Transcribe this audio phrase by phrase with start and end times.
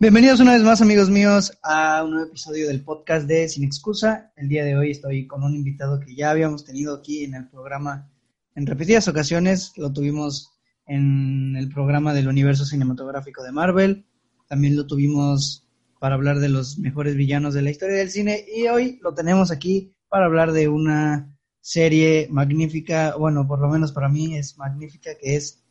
[0.00, 4.30] Bienvenidos una vez más, amigos míos, a un nuevo episodio del podcast de Sin Excusa.
[4.36, 7.48] El día de hoy estoy con un invitado que ya habíamos tenido aquí en el
[7.48, 8.08] programa
[8.54, 9.72] en repetidas ocasiones.
[9.76, 10.52] Lo tuvimos
[10.86, 14.06] en el programa del universo cinematográfico de Marvel.
[14.46, 15.66] También lo tuvimos
[15.98, 18.44] para hablar de los mejores villanos de la historia del cine.
[18.54, 23.90] Y hoy lo tenemos aquí para hablar de una serie magnífica, bueno, por lo menos
[23.90, 25.64] para mí es magnífica, que es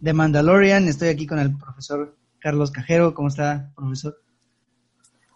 [0.00, 0.86] The Mandalorian.
[0.86, 3.14] Estoy aquí con el profesor Carlos Cajero.
[3.14, 4.20] ¿Cómo está, profesor?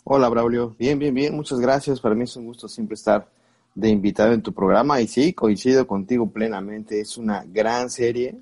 [0.05, 0.77] Hola, Braulio.
[0.79, 1.35] Bien, bien, bien.
[1.35, 2.03] Muchas gracias.
[2.03, 3.27] Para mí es un gusto siempre estar
[3.75, 5.01] de invitado en tu programa.
[5.01, 7.01] Y sí, coincido contigo plenamente.
[7.01, 8.39] Es una gran serie,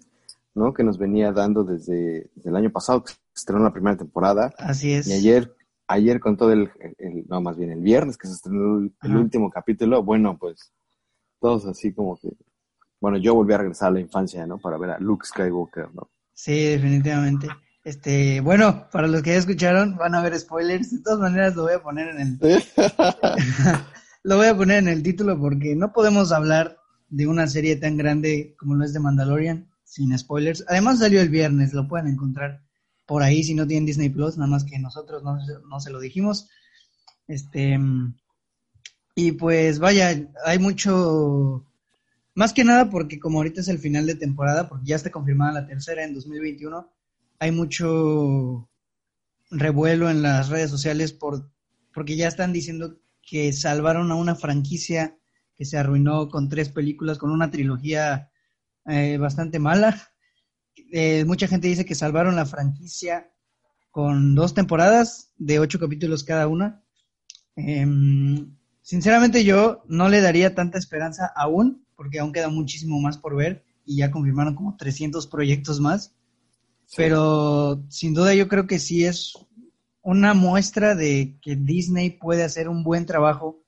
[0.56, 0.74] ¿no?
[0.74, 4.52] Que nos venía dando desde, el año pasado, que se estrenó la primera temporada.
[4.58, 5.06] Así es.
[5.06, 5.54] Y ayer,
[5.86, 6.68] ayer con todo el,
[7.28, 10.72] no, más bien el viernes que se estrenó el, último capítulo, bueno, pues
[11.38, 12.30] todos así como que,
[13.01, 14.58] bueno, yo volví a regresar a la infancia, ¿no?
[14.58, 16.10] Para ver a Luke Skywalker, ¿no?
[16.34, 17.46] Sí, definitivamente.
[17.87, 20.90] Este, bueno, para los que ya escucharon, van a ver spoilers.
[20.90, 22.38] De todas maneras, lo voy a poner en el.
[24.24, 27.96] lo voy a poner en el título porque no podemos hablar de una serie tan
[27.96, 30.64] grande como lo es de Mandalorian sin spoilers.
[30.66, 32.60] Además, salió el viernes, lo pueden encontrar
[33.07, 35.38] por ahí si no tienen Disney Plus, nada más que nosotros no,
[35.70, 36.48] no se lo dijimos.
[37.29, 37.79] Este.
[39.14, 41.64] Y pues vaya, hay mucho.
[42.34, 45.52] Más que nada porque, como ahorita es el final de temporada, porque ya está confirmada
[45.52, 46.95] la tercera en 2021
[47.38, 48.68] hay mucho
[49.51, 51.51] revuelo en las redes sociales por,
[51.92, 55.18] porque ya están diciendo que salvaron a una franquicia
[55.57, 58.30] que se arruinó con tres películas, con una trilogía
[58.87, 60.12] eh, bastante mala.
[60.92, 63.30] Eh, mucha gente dice que salvaron la franquicia
[63.90, 66.84] con dos temporadas de ocho capítulos cada una.
[67.56, 73.34] Em, sinceramente yo no le daría tanta esperanza aún, porque aún queda muchísimo más por
[73.34, 76.14] ver y ya confirmaron como 300 proyectos más.
[76.94, 79.34] Pero sin duda yo creo que sí es
[80.02, 83.62] una muestra de que Disney puede hacer un buen trabajo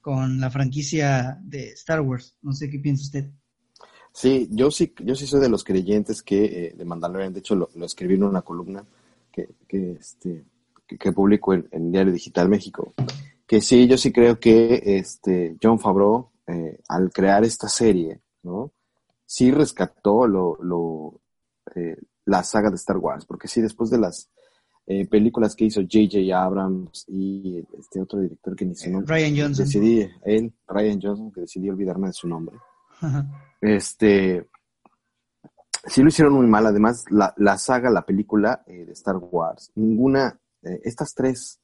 [0.00, 2.36] con la franquicia de Star Wars.
[2.42, 3.30] No sé qué piensa usted.
[4.12, 7.54] Sí, yo sí, yo sí soy de los creyentes que eh, de Mandalorian, de hecho
[7.54, 8.84] lo, escribí en una columna
[9.30, 10.44] que, que, este,
[10.86, 12.92] que, publico en, Diario Digital México,
[13.46, 18.72] que sí, yo sí creo que este John Favreau, eh, al crear esta serie, ¿no?
[19.24, 21.20] Sí rescató lo, lo,
[21.74, 24.30] eh, la saga de Star Wars, porque sí, después de las
[24.86, 26.36] eh, películas que hizo J.J.
[26.36, 29.14] Abrams y este otro director que ni su nombre.
[29.14, 29.64] Ryan Johnson.
[29.64, 32.56] Decidí, él, Ryan Johnson, que decidí olvidarme de su nombre.
[33.60, 34.48] Este,
[35.86, 36.66] sí lo hicieron muy mal.
[36.66, 41.60] Además, la, la saga, la película eh, de Star Wars, ninguna, eh, estas tres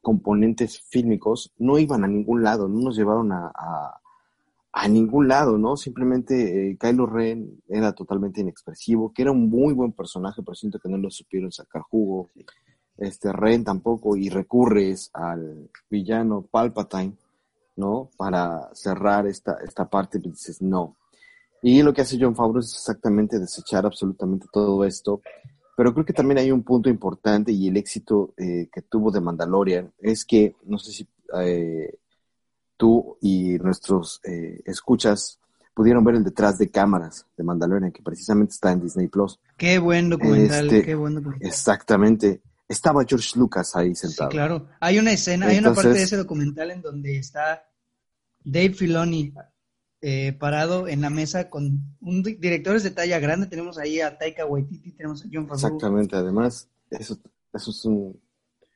[0.00, 4.00] componentes fílmicos no iban a ningún lado, no nos llevaron a, a
[4.88, 5.76] ningún lado, ¿no?
[5.76, 10.78] Simplemente eh, Kylo Ren era totalmente inexpresivo, que era un muy buen personaje, pero siento
[10.80, 12.30] que no lo supieron sacar jugo.
[12.96, 17.16] Este Ren tampoco, y recurres al villano Palpatine,
[17.76, 18.10] ¿no?
[18.16, 20.96] Para cerrar esta, esta parte, y dices no.
[21.62, 25.22] Y lo que hace John Favreau es exactamente desechar absolutamente todo esto.
[25.76, 29.20] Pero creo que también hay un punto importante y el éxito eh, que tuvo de
[29.20, 31.08] Mandalorian es que, no sé si
[31.40, 31.98] eh,
[32.76, 35.40] tú y nuestros eh, escuchas
[35.74, 39.40] pudieron ver el detrás de cámaras de Mandalorian, que precisamente está en Disney Plus.
[39.56, 41.46] Qué buen documental, este, qué buen documental.
[41.46, 42.42] Exactamente.
[42.68, 44.30] Estaba George Lucas ahí sentado.
[44.30, 44.68] Sí, claro.
[44.80, 47.68] Hay una escena, hay una parte de ese documental en donde está
[48.42, 49.34] Dave Filoni
[50.00, 53.48] eh, parado en la mesa con un directores de talla grande.
[53.48, 55.74] Tenemos ahí a Taika Waititi, tenemos a John Favreau.
[55.74, 56.16] Exactamente.
[56.16, 57.18] Además, eso,
[57.52, 58.20] eso es un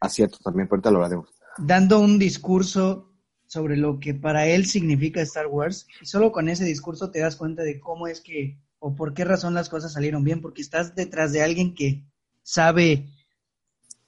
[0.01, 0.69] acierto también.
[0.71, 1.29] Ahorita lo haremos.
[1.59, 3.08] Dando un discurso
[3.49, 7.35] sobre lo que para él significa Star Wars y solo con ese discurso te das
[7.35, 10.95] cuenta de cómo es que o por qué razón las cosas salieron bien, porque estás
[10.95, 12.05] detrás de alguien que
[12.43, 13.09] sabe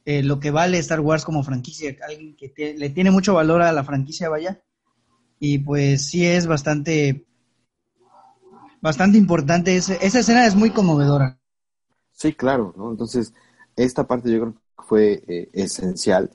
[0.05, 3.73] eh, lo que vale Star Wars como franquicia, alguien que le tiene mucho valor a
[3.73, 4.63] la franquicia, vaya,
[5.41, 7.27] y pues sí es bastante,
[8.81, 11.41] bastante importante, esa escena es muy conmovedora.
[12.13, 12.91] Sí, claro, ¿no?
[12.91, 13.33] Entonces,
[13.75, 16.31] esta parte yo creo que fue eh, esencial,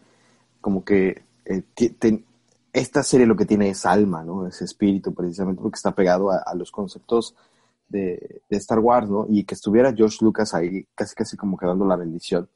[0.60, 1.62] como que eh,
[2.76, 4.46] esta serie lo que tiene es alma, ¿no?
[4.46, 7.34] Ese espíritu, precisamente porque está pegado a, los conceptos
[7.88, 9.26] de, Star Wars, ¿no?
[9.30, 12.50] Y que estuviera George Lucas ahí, casi casi como que dando la bendición.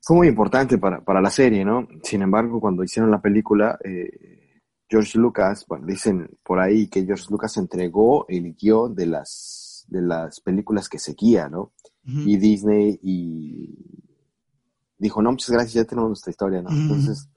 [0.00, 1.86] Fue muy importante para, la serie, ¿no?
[2.02, 7.26] Sin embargo, cuando hicieron la película, eh, George Lucas, bueno, dicen por ahí que George
[7.30, 11.72] Lucas entregó el guion de las, de las películas que seguía, ¿no?
[12.04, 13.76] Y Disney y
[14.98, 16.70] dijo, no, muchas gracias, ya tenemos nuestra historia, ¿no?
[16.70, 17.28] Entonces,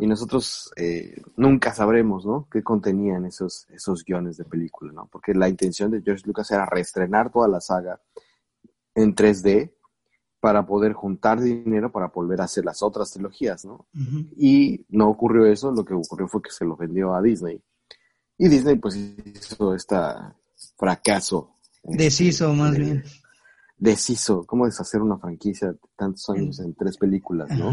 [0.00, 2.48] y nosotros eh, nunca sabremos, ¿no?
[2.50, 5.06] Qué contenían esos, esos guiones de película, ¿no?
[5.12, 8.00] Porque la intención de George Lucas era reestrenar toda la saga
[8.94, 9.74] en 3D
[10.40, 13.86] para poder juntar dinero para volver a hacer las otras trilogías, ¿no?
[14.38, 17.62] Y no ocurrió eso, lo que ocurrió fue que se lo vendió a Disney.
[18.38, 19.96] Y Disney pues hizo este
[20.78, 21.56] fracaso.
[21.82, 23.04] Deshizo más bien.
[23.76, 27.70] Deshizo, ¿cómo deshacer una franquicia de tantos años en tres películas, no?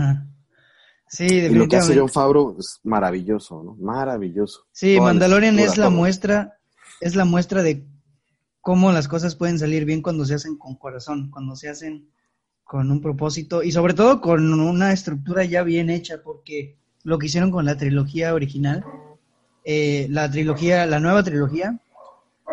[1.09, 1.55] Sí, definitivamente.
[1.55, 3.75] Y lo que hace John Favreau es maravilloso, ¿no?
[3.75, 4.65] Maravilloso.
[4.71, 6.59] Sí, Mandalorian es la muestra,
[6.99, 7.85] es la muestra de
[8.61, 12.09] cómo las cosas pueden salir bien cuando se hacen con corazón, cuando se hacen
[12.65, 17.27] con un propósito y sobre todo con una estructura ya bien hecha, porque lo que
[17.27, 18.83] hicieron con la trilogía original,
[19.63, 21.79] eh, la trilogía, la nueva trilogía,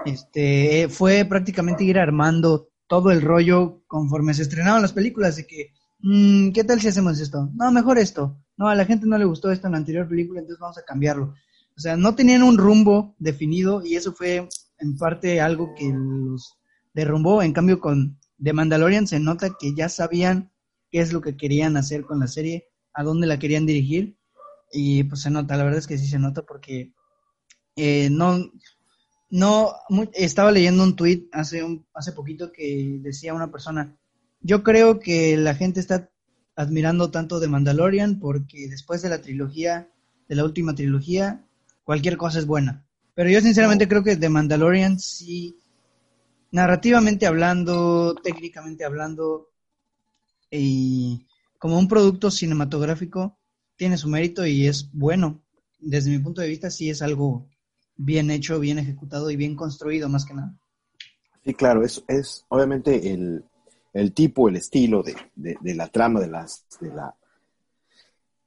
[0.04, 5.72] este, fue prácticamente ir armando todo el rollo conforme se estrenaban las películas de que,
[6.00, 7.50] mm, ¿qué tal si hacemos esto?
[7.54, 8.36] No, mejor esto.
[8.56, 10.84] No, a la gente no le gustó esto en la anterior película, entonces vamos a
[10.84, 11.34] cambiarlo.
[11.76, 14.48] O sea, no tenían un rumbo definido y eso fue
[14.78, 16.56] en parte algo que los
[16.92, 17.42] derrumbó.
[17.42, 20.52] En cambio, con The Mandalorian se nota que ya sabían
[20.90, 24.16] qué es lo que querían hacer con la serie, a dónde la querían dirigir.
[24.72, 26.92] Y pues se nota, la verdad es que sí se nota porque
[27.76, 28.38] eh, no,
[29.30, 29.74] no,
[30.12, 33.96] estaba leyendo un tweet hace, un, hace poquito que decía una persona,
[34.40, 36.10] yo creo que la gente está
[36.56, 39.88] admirando tanto The Mandalorian porque después de la trilogía,
[40.28, 41.44] de la última trilogía,
[41.84, 42.84] cualquier cosa es buena.
[43.14, 45.56] Pero yo sinceramente creo que The Mandalorian sí,
[46.50, 49.50] narrativamente hablando, técnicamente hablando,
[50.50, 51.26] y
[51.58, 53.38] como un producto cinematográfico,
[53.76, 55.42] tiene su mérito y es bueno.
[55.78, 57.48] Desde mi punto de vista, sí es algo
[57.96, 60.54] bien hecho, bien ejecutado y bien construido, más que nada.
[61.44, 63.44] Sí, claro, es, es obviamente el,
[63.94, 67.14] el tipo, el estilo de, de, la trama de, las, de, la,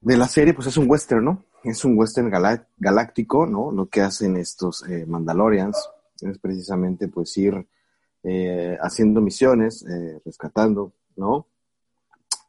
[0.02, 1.48] de la serie, pues es un western, ¿no?
[1.64, 2.30] es un western
[2.78, 3.72] galáctico, ¿no?
[3.72, 5.90] Lo que hacen estos eh, Mandalorians
[6.22, 7.68] es precisamente pues ir
[8.24, 11.48] eh, haciendo misiones, eh, rescatando, ¿no?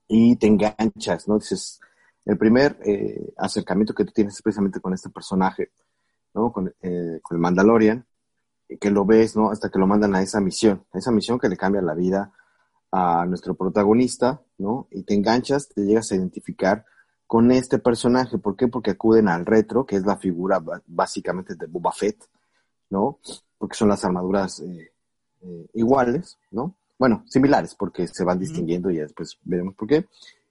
[0.07, 1.39] Y te enganchas, ¿no?
[1.39, 1.81] Dices,
[2.25, 2.79] el primer
[3.39, 5.71] acercamiento que tú tienes es precisamente con este personaje,
[6.35, 6.53] ¿no?
[6.53, 6.73] Con,
[7.23, 8.05] con el Mandalorian,
[8.81, 9.51] que lo ves, ¿no?
[9.51, 12.33] Hasta que lo mandan a esa misión, a esa misión que le cambia la vida
[12.91, 14.89] a nuestro protagonista, ¿no?
[14.91, 16.85] Y te enganchas, te llegas a identificar
[17.27, 18.39] con este personaje.
[18.39, 18.69] ¿Por qué?
[18.69, 22.25] Porque acuden al retro, que es la figura básicamente de Boba Fett,
[22.91, 23.19] ¿no?
[23.59, 24.93] Porque son las armaduras eh,
[25.43, 26.75] eh, iguales, ¿no?
[26.99, 30.07] Bueno, similares, porque se van distinguiendo y después veremos por qué.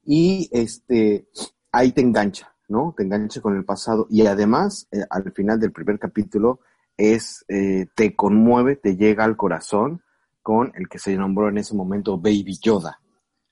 [0.06, 1.28] Y este,
[1.72, 2.94] ahí te engancha, ¿no?
[2.96, 4.08] Te engancha con el pasado.
[4.10, 6.60] Y además, eh, al final del primer capítulo,
[6.96, 10.02] es, te conmueve, te llega al corazón
[10.48, 13.02] con el que se nombró en ese momento Baby Yoda.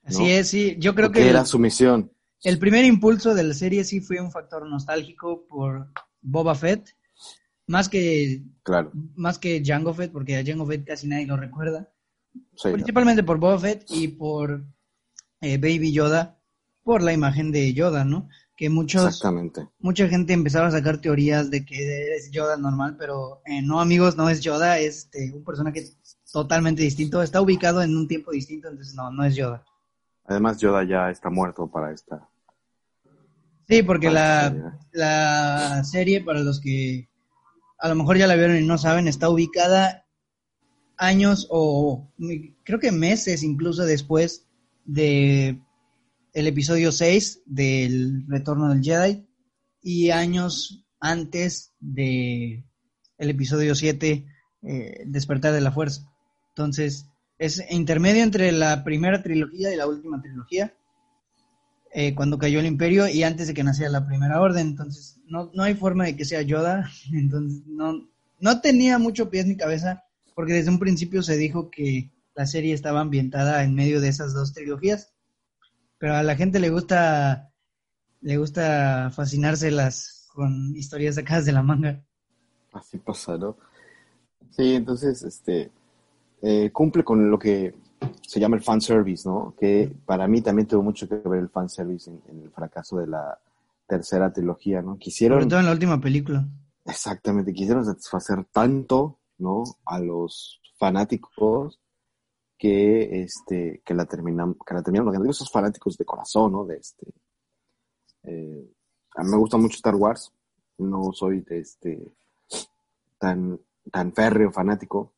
[0.02, 0.76] Así es, sí.
[0.78, 1.28] Yo creo que.
[1.28, 2.10] era su misión
[2.42, 5.88] el primer impulso de la serie sí fue un factor nostálgico por
[6.20, 6.96] Boba Fett,
[7.66, 8.92] más que claro.
[9.16, 11.92] más que Jango Fett, porque a Jango Fett casi nadie lo recuerda.
[12.62, 14.64] Principalmente por Boba Fett y por
[15.40, 16.40] eh, Baby Yoda,
[16.82, 18.28] por la imagen de Yoda, ¿no?
[18.56, 19.68] Que muchos, Exactamente.
[19.80, 24.16] mucha gente empezaba a sacar teorías de que es Yoda normal, pero eh, no, amigos,
[24.16, 25.84] no es Yoda, es este, un personaje
[26.32, 29.64] totalmente distinto, está ubicado en un tiempo distinto, entonces no, no es Yoda.
[30.24, 32.28] Además, Yoda ya está muerto para esta.
[33.68, 37.08] Sí, porque la, la serie, para los que
[37.78, 40.06] a lo mejor ya la vieron y no saben, está ubicada
[40.96, 42.10] años o
[42.64, 44.46] creo que meses incluso después
[44.84, 45.60] de
[46.32, 49.26] el episodio 6 del Retorno del Jedi
[49.82, 52.64] y años antes de
[53.18, 54.26] el episodio 7
[54.62, 56.10] eh, Despertar de la Fuerza.
[56.56, 60.72] Entonces, es intermedio entre la primera trilogía y la última trilogía,
[61.92, 64.68] eh, cuando cayó el imperio y antes de que naciera la primera orden.
[64.68, 66.90] Entonces, no, no hay forma de que sea Yoda.
[67.12, 68.08] Entonces, no,
[68.40, 72.72] no tenía mucho pies ni cabeza, porque desde un principio se dijo que la serie
[72.72, 75.12] estaba ambientada en medio de esas dos trilogías.
[75.98, 77.52] Pero a la gente le gusta,
[78.22, 82.02] le gusta fascinárselas con historias sacadas de la manga.
[82.72, 83.58] Así pasa, ¿no?
[84.52, 85.70] Sí, entonces, este,
[86.42, 87.74] eh, cumple con lo que
[88.22, 89.54] se llama el fanservice, ¿no?
[89.58, 93.06] Que para mí también tuvo mucho que ver el fanservice en, en el fracaso de
[93.06, 93.38] la
[93.86, 94.98] tercera trilogía, ¿no?
[94.98, 95.38] Quisieron...
[95.38, 96.46] Sobre todo en la última película.
[96.84, 99.64] Exactamente, quisieron satisfacer tanto, ¿no?
[99.84, 101.80] A los fanáticos
[102.58, 106.64] que, este, que la terminaron, que la digo esos fanáticos de corazón, ¿no?
[106.64, 107.06] De este...
[108.24, 108.72] Eh,
[109.14, 110.32] a mí me gusta mucho Star Wars,
[110.78, 112.12] no soy de este
[113.18, 113.58] tan,
[113.90, 115.12] tan férreo fanático,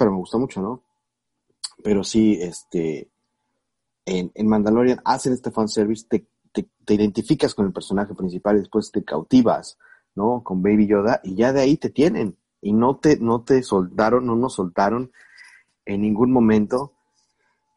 [0.00, 0.82] pero me gustó mucho, ¿no?
[1.84, 3.10] Pero sí, este,
[4.06, 8.60] en, en Mandalorian hacen este fanservice, te, te, te identificas con el personaje principal y
[8.60, 9.76] después te cautivas,
[10.14, 10.42] ¿no?
[10.42, 14.24] Con Baby Yoda y ya de ahí te tienen y no te, no te soltaron,
[14.24, 15.12] no nos soltaron
[15.84, 16.94] en ningún momento.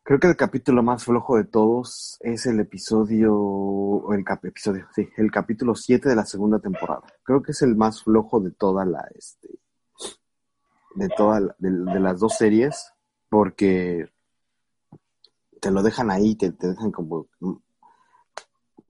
[0.04, 5.10] Creo que el capítulo más flojo de todos es el episodio, el cap, episodio, sí,
[5.18, 7.04] el capítulo 7 de la segunda temporada.
[7.24, 9.50] Creo que es el más flojo de toda la, este,
[10.96, 12.94] de toda, de, las dos series,
[13.30, 14.10] porque
[15.60, 17.28] te lo dejan ahí, te, te dejan como,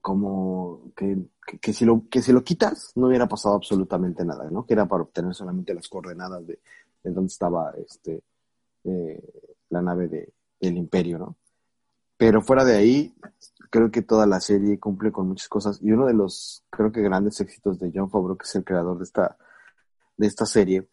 [0.00, 1.18] como que,
[1.60, 4.66] que, si lo, que si lo quitas no hubiera pasado absolutamente nada, ¿no?
[4.66, 6.60] Que era para obtener solamente las coordenadas de,
[7.02, 8.22] de dónde estaba, este,
[8.84, 9.22] eh,
[9.70, 11.36] la nave de el imperio, ¿no?
[12.16, 13.14] Pero fuera de ahí,
[13.70, 17.02] creo que toda la serie cumple con muchas cosas y uno de los, creo que
[17.02, 19.36] grandes éxitos de John Favreau, que es el creador de esta,
[20.16, 20.88] de esta serie,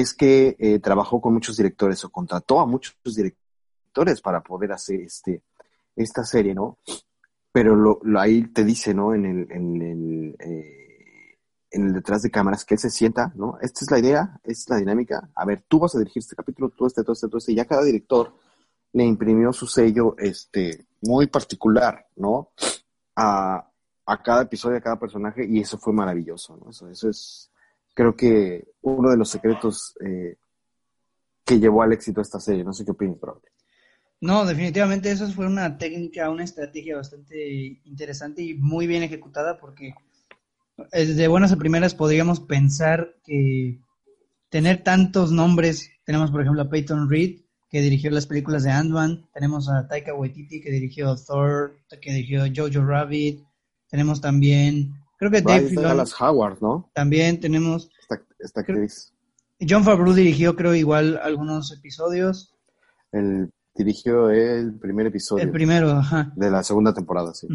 [0.00, 5.02] es que eh, trabajó con muchos directores o contrató a muchos directores para poder hacer
[5.02, 5.42] este,
[5.94, 6.78] esta serie, ¿no?
[7.52, 9.14] Pero lo, ahí te dice, ¿no?
[9.14, 11.36] En el, eh,
[11.70, 13.58] en el detrás de cámaras, que él se sienta, ¿no?
[13.60, 15.28] Esta es la idea, esta es la dinámica.
[15.34, 17.56] A ver, tú vas a dirigir este capítulo, tú este, tú este, tú este, y
[17.56, 18.34] ya cada director
[18.94, 22.48] le imprimió su sello este, muy particular, ¿no?
[23.14, 23.68] A,
[24.06, 26.70] a cada episodio, a cada personaje, y eso fue maravilloso, ¿no?
[26.70, 27.51] Eso, eso es,
[27.94, 30.36] creo que uno de los secretos eh,
[31.44, 32.64] que llevó al éxito esta serie.
[32.64, 33.48] No sé qué opinas, probable.
[34.20, 39.94] No, definitivamente eso fue una técnica, una estrategia bastante interesante y muy bien ejecutada porque
[40.92, 43.80] eh, de buenas a primeras podríamos pensar que
[44.48, 49.26] tener tantos nombres, tenemos por ejemplo a Peyton Reed, que dirigió las películas de Ant-Man,
[49.32, 53.42] tenemos a Taika Waititi, que dirigió Thor, que dirigió Jojo Rabbit,
[53.88, 56.04] tenemos también, creo que Dave.
[56.18, 56.90] Howard, ¿no?
[56.94, 57.90] También tenemos...
[58.40, 59.12] Esta, actriz.
[59.60, 62.52] John Favreau dirigió, creo, igual algunos episodios.
[63.12, 65.44] El, dirigió el primer episodio.
[65.44, 66.32] El primero, ajá.
[66.34, 67.46] De la segunda temporada, sí.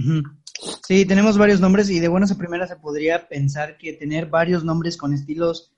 [0.88, 4.64] Sí, tenemos varios nombres y de buenas a primeras se podría pensar que tener varios
[4.64, 5.74] nombres con estilos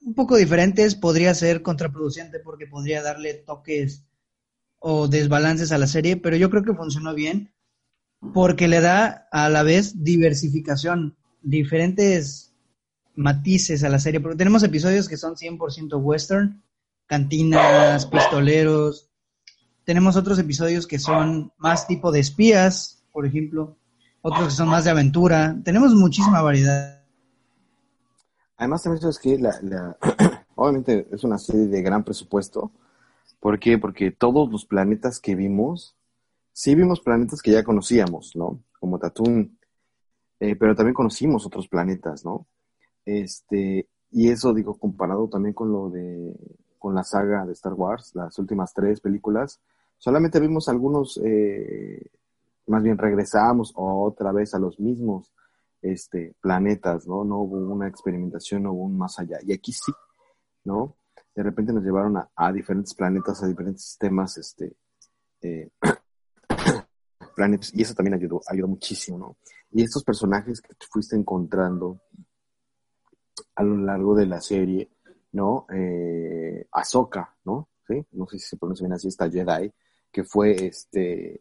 [0.00, 4.06] un poco diferentes podría ser contraproducente porque podría darle toques
[4.78, 7.52] o desbalances a la serie, pero yo creo que funcionó bien
[8.32, 12.54] porque le da a la vez diversificación, diferentes
[13.14, 16.62] matices a la serie, porque tenemos episodios que son 100% western,
[17.06, 19.08] cantinas, pistoleros,
[19.84, 23.76] tenemos otros episodios que son más tipo de espías, por ejemplo,
[24.20, 27.02] otros que son más de aventura, tenemos muchísima variedad.
[28.58, 29.38] Además, también es que
[30.56, 32.70] obviamente es una serie de gran presupuesto.
[33.40, 33.78] ¿Por qué?
[33.78, 35.96] Porque todos los planetas que vimos,
[36.58, 38.64] sí vimos planetas que ya conocíamos, ¿no?
[38.80, 39.56] Como Tatooine,
[40.40, 42.48] eh, pero también conocimos otros planetas, ¿no?
[43.04, 46.34] Este, y eso digo, comparado también con lo de,
[46.76, 49.60] con la saga de Star Wars, las últimas tres películas,
[49.98, 52.10] solamente vimos algunos, eh,
[52.66, 55.32] más bien regresamos otra vez a los mismos
[55.80, 57.22] este, planetas, ¿no?
[57.22, 59.38] No hubo una experimentación, no hubo un más allá.
[59.46, 59.92] Y aquí sí,
[60.64, 60.96] ¿no?
[61.36, 64.74] De repente nos llevaron a, diferentes planetas, a diferentes sistemas, este,
[65.42, 65.70] eh,
[67.72, 69.36] y eso también ayudó, ayudó muchísimo, ¿no?
[69.72, 72.00] Y estos personajes que te fuiste encontrando
[73.54, 74.90] a lo largo de la serie,
[75.32, 75.66] ¿no?
[75.72, 77.68] Eh, Ahsoka, ¿no?
[77.86, 78.04] ¿Sí?
[78.12, 79.72] No sé si se pronuncia bien así, esta Jedi,
[80.10, 81.40] que fue, este,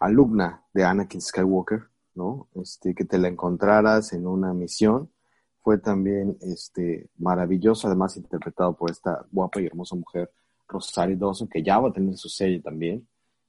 [0.00, 1.82] alumna de Anakin Skywalker,
[2.14, 2.48] ¿no?
[2.54, 5.10] Este, que te la encontraras en una misión
[5.68, 10.30] fue también este, maravilloso, además interpretado por esta guapa y hermosa mujer,
[10.66, 13.06] Rosario Dawson, que ya va a tener su serie también,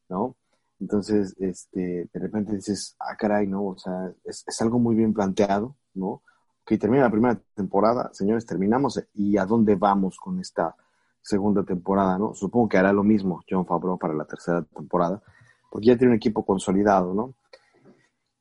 [0.10, 0.36] ¿no?
[0.80, 3.66] Entonces, este, de repente dices, ah, caray, ¿no?
[3.66, 6.24] O sea, es, algo muy bien planteado, ¿no?
[6.66, 10.76] Que termina la primera temporada, señores, terminamos, ¿y a dónde vamos con esta
[11.22, 12.34] segunda temporada, ¿no?
[12.34, 15.22] Supongo que hará lo mismo John Favreau para la tercera temporada,
[15.70, 17.36] porque ya tiene un equipo consolidado, ¿no?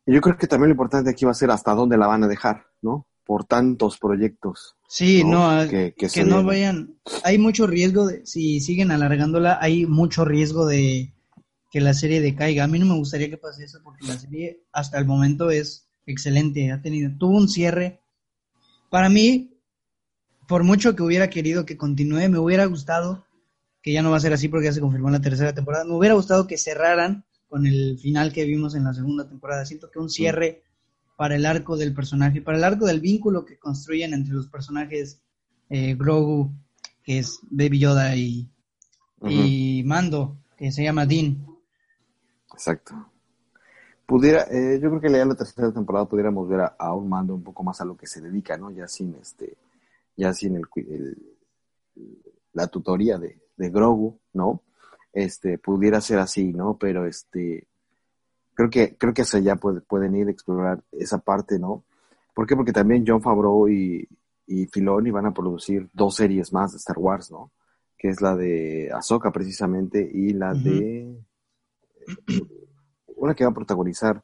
[0.06, 2.22] Y yo creo que también lo importante aquí va a ser hasta dónde la van
[2.22, 3.06] a dejar, ¿no?
[3.24, 4.76] Por tantos proyectos.
[4.86, 5.92] Sí, no, que,
[6.24, 6.94] no vayan.
[7.24, 11.12] Hay mucho riesgo, de, si siguen alargándola, hay mucho riesgo de
[11.70, 12.64] que la serie decaiga.
[12.64, 15.88] A mí no me gustaría que pase eso porque la serie hasta el momento es
[16.06, 16.72] excelente.
[16.72, 18.00] Ha tenido, tuvo un cierre.
[18.90, 19.58] Para mí,
[20.46, 23.26] por mucho que hubiera querido que continúe, me hubiera gustado,
[23.82, 25.84] que ya no va a ser así porque ya se confirmó en la tercera temporada,
[25.84, 29.66] me hubiera gustado que cerraran con el final que vimos en la segunda temporada.
[29.66, 30.62] Siento que un cierre
[31.16, 35.20] para el arco del personaje, para el arco del vínculo que construyen entre los personajes
[35.68, 36.52] eh, Grogu,
[37.02, 38.48] que es Baby Yoda, y,
[39.26, 41.47] y Mando, que se llama Dean.
[42.58, 42.94] Exacto.
[44.04, 47.34] Pudiera, eh, yo creo que ya en la tercera temporada pudiéramos ver a, un Mando
[47.34, 48.70] un poco más a lo que se dedica, ¿no?
[48.70, 49.56] Ya sin este,
[50.16, 50.66] ya sin el,
[52.52, 54.62] la tutoría de, de Grogu, ¿no?
[55.12, 56.76] este, pudiera ser así, ¿no?
[56.78, 57.66] Pero este,
[58.54, 61.84] creo que, creo que hacia allá pueden ir a explorar esa parte, ¿no?
[62.34, 62.56] ¿Por qué?
[62.56, 64.08] Porque también John Favreau y,
[64.46, 67.50] y Filoni van a producir dos series más de Star Wars, ¿no?
[67.98, 71.18] que es la de Ahsoka precisamente, y la de
[73.16, 74.22] una que va a protagonizar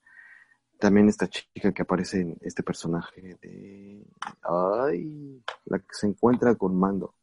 [0.78, 4.04] también esta chica que aparece en este personaje de
[4.42, 7.14] ay la que se encuentra con Mando.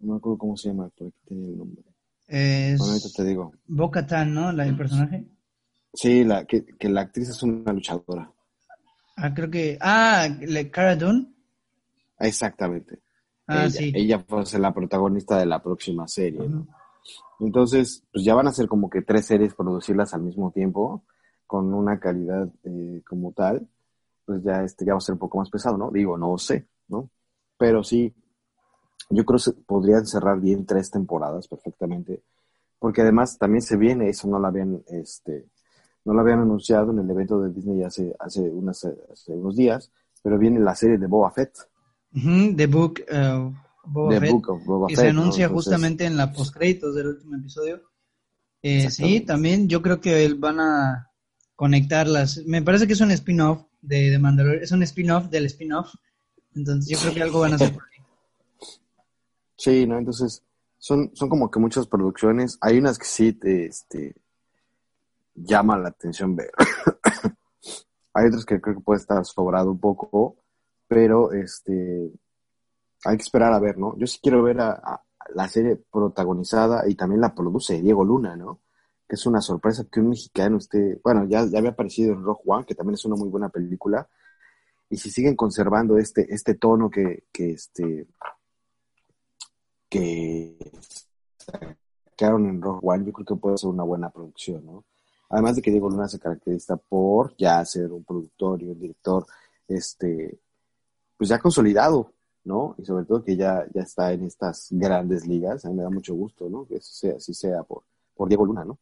[0.00, 1.82] No me acuerdo cómo se llama pero aquí tiene el nombre.
[2.26, 3.52] Es te digo.
[3.66, 5.24] Boca no la del personaje.
[5.94, 8.30] Sí la que, que la actriz es una luchadora.
[9.16, 10.28] Ah creo que ah
[10.70, 11.32] Cara Dune.
[12.18, 13.00] Exactamente.
[13.46, 13.92] Ah ella, sí.
[13.94, 16.66] ella fue la protagonista de la próxima serie ¿no?
[17.40, 21.04] Entonces pues ya van a ser como que tres series producirlas al mismo tiempo
[21.46, 23.68] con una calidad eh, como tal,
[24.24, 25.90] pues ya, este, ya va a ser un poco más pesado, ¿no?
[25.90, 27.10] Digo, no sé, ¿no?
[27.56, 28.12] Pero sí,
[29.10, 32.22] yo creo que podrían cerrar bien tres temporadas perfectamente,
[32.78, 35.46] porque además también se viene, eso no lo habían, este,
[36.04, 38.86] no habían anunciado en el evento de Disney hace, hace, unas,
[39.28, 41.56] unos días, pero viene la serie de Boba Fett.
[42.12, 43.52] The Book, uh,
[43.86, 44.34] Boba Fett,
[44.88, 47.82] que se anuncia justamente en la postcréditos del último episodio.
[48.62, 51.10] Eh, sí, también yo creo que van a
[51.54, 52.42] conectarlas.
[52.46, 55.94] Me parece que es un spin-off de, de Mandalorian, es un spin-off del spin-off.
[56.54, 57.88] Entonces yo creo que algo van a hacer por ahí.
[59.58, 59.96] Sí, ¿no?
[59.96, 60.42] Entonces
[60.76, 62.58] son, son como que muchas producciones.
[62.60, 64.14] Hay unas que sí te este,
[65.34, 66.50] llama la atención ver.
[68.12, 70.36] hay otras que creo que puede estar sobrado un poco,
[70.88, 72.12] pero este
[73.04, 73.96] hay que esperar a ver, ¿no?
[73.98, 75.02] Yo sí quiero ver a
[75.34, 78.60] la serie protagonizada y también la produce Diego Luna, ¿no?
[79.08, 82.42] que es una sorpresa que un mexicano esté, bueno, ya, ya había aparecido en Rogue
[82.44, 84.08] One, que también es una muy buena película,
[84.90, 88.06] y si siguen conservando este, este tono que, que este
[89.88, 90.56] que
[91.38, 94.84] sacaron en Rogue One, yo creo que puede ser una buena producción, ¿no?
[95.28, 99.26] Además de que Diego Luna se caracteriza por ya ser un productor y un director,
[99.68, 100.38] este,
[101.16, 102.12] pues ya consolidado,
[102.46, 102.76] ¿no?
[102.78, 105.90] Y sobre todo que ya, ya está en estas grandes ligas, a mí me da
[105.90, 106.66] mucho gusto, ¿no?
[106.66, 107.82] Que eso sea, así sea por,
[108.14, 108.78] por Diego Luna, ¿no?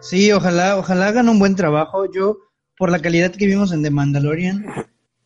[0.00, 2.10] Sí, ojalá, ojalá hagan un buen trabajo.
[2.12, 2.38] Yo,
[2.76, 4.66] por la calidad que vimos en The Mandalorian,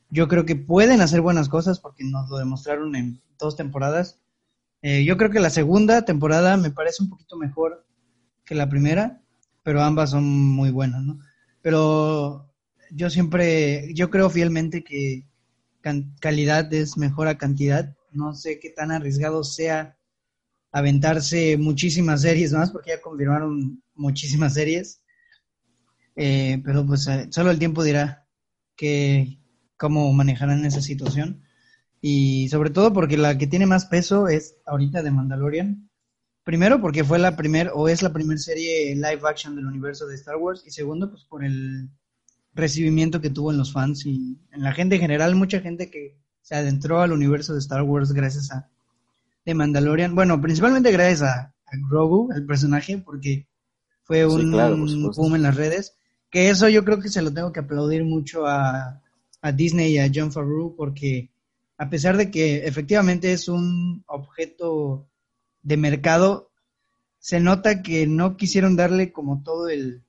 [0.08, 4.20] yo creo que pueden hacer buenas cosas porque nos lo demostraron en dos temporadas.
[4.82, 7.84] Eh, yo creo que la segunda temporada me parece un poquito mejor
[8.44, 9.20] que la primera,
[9.62, 11.18] pero ambas son muy buenas, ¿no?
[11.62, 12.50] Pero
[12.90, 15.26] yo siempre, yo creo fielmente que
[16.20, 17.96] calidad es mejor a cantidad.
[18.12, 19.98] No sé qué tan arriesgado sea
[20.72, 25.02] aventarse muchísimas series más, porque ya confirmaron muchísimas series.
[26.16, 28.26] Eh, pero pues eh, solo el tiempo dirá
[28.76, 29.38] que
[29.76, 31.44] cómo manejarán esa situación.
[32.00, 35.90] Y sobre todo porque la que tiene más peso es ahorita de Mandalorian.
[36.42, 40.16] Primero porque fue la primer o es la primera serie live action del universo de
[40.16, 40.62] Star Wars.
[40.66, 41.88] Y segundo, pues por el
[42.54, 46.16] recibimiento que tuvo en los fans y en la gente en general, mucha gente que
[46.42, 48.68] se adentró al universo de Star Wars gracias a
[49.44, 50.14] de Mandalorian.
[50.14, 51.50] Bueno, principalmente gracias a,
[51.90, 53.48] Grogu, el personaje, porque
[54.04, 55.96] fue un boom en las redes.
[56.30, 59.02] Que eso yo creo que se lo tengo que aplaudir mucho a,
[59.42, 61.30] a Disney y a John Favreau, porque
[61.76, 65.08] a pesar de que efectivamente es un objeto
[65.62, 66.50] de mercado,
[67.18, 70.04] se nota que no quisieron darle como todo el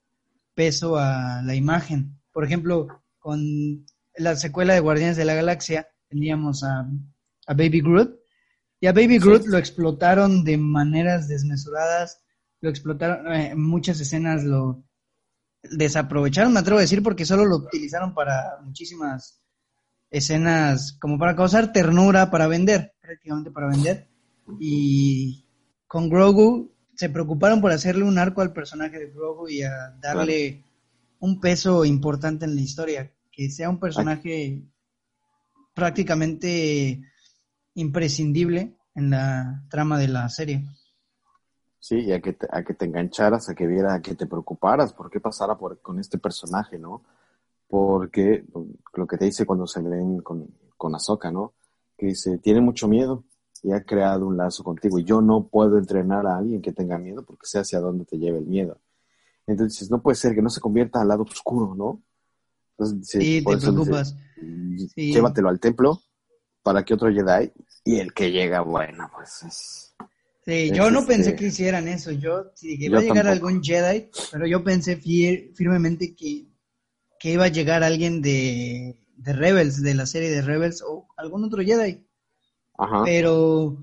[0.53, 2.19] peso a la imagen.
[2.35, 3.85] Por ejemplo, con
[4.17, 6.81] la secuela de Guardianes de la Galaxia teníamos a,
[7.47, 8.19] a Baby Groot
[8.81, 12.21] y a Baby Groot lo explotaron de maneras desmesuradas,
[12.59, 14.83] lo explotaron, en eh, muchas escenas lo
[15.63, 19.41] desaprovecharon, me atrevo a decir, porque solo lo utilizaron para muchísimas
[20.09, 24.09] escenas, como para causar ternura, para vender, prácticamente para vender.
[24.59, 25.45] Y
[25.87, 30.64] con Grogu se preocuparon por hacerle un arco al personaje de Grogu y a darle
[31.25, 34.61] un peso importante en la historia, que sea un personaje
[35.73, 37.01] prácticamente
[37.73, 40.63] imprescindible en la trama de la serie.
[41.79, 44.93] Sí, a que te, a que te engancharas, a que viera, a que te preocuparas
[44.93, 47.03] por qué pasara por, con este personaje, ¿no?
[47.67, 48.45] Porque
[48.93, 51.53] lo que te dice cuando se ven con, con Ahsoka, ¿no?
[51.97, 53.23] Que dice, tiene mucho miedo
[53.63, 54.99] y ha creado un lazo contigo.
[54.99, 58.19] Y yo no puedo entrenar a alguien que tenga miedo porque sé hacia dónde te
[58.19, 58.77] lleva el miedo.
[59.47, 62.03] Entonces, no puede ser que no se convierta al lado oscuro, ¿no?
[62.77, 64.15] Entonces, sí, te preocupas.
[64.95, 66.01] Llévatelo al templo
[66.63, 67.51] para que otro Jedi
[67.83, 69.95] y el que llega, bueno, pues es...
[70.45, 74.09] Sí, yo no pensé este que hicieran eso, yo que iba a llegar algún Jedi,
[74.31, 76.47] pero yo pensé firmemente que,
[77.19, 81.43] que iba a llegar alguien de, de Rebels, de la serie de Rebels, o algún
[81.45, 82.05] otro Jedi.
[82.77, 83.03] Ajá.
[83.05, 83.77] Pero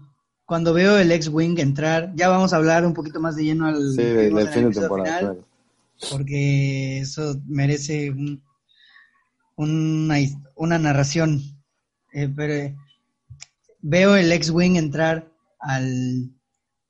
[0.45, 3.93] cuando veo el X-Wing entrar, ya vamos a hablar un poquito más de lleno al
[3.93, 5.37] sí, del fin de temporada,
[6.11, 8.43] porque eso merece un,
[9.57, 10.17] una,
[10.57, 11.43] una narración
[12.13, 12.77] eh, pero
[13.81, 16.31] veo el X-Wing entrar al,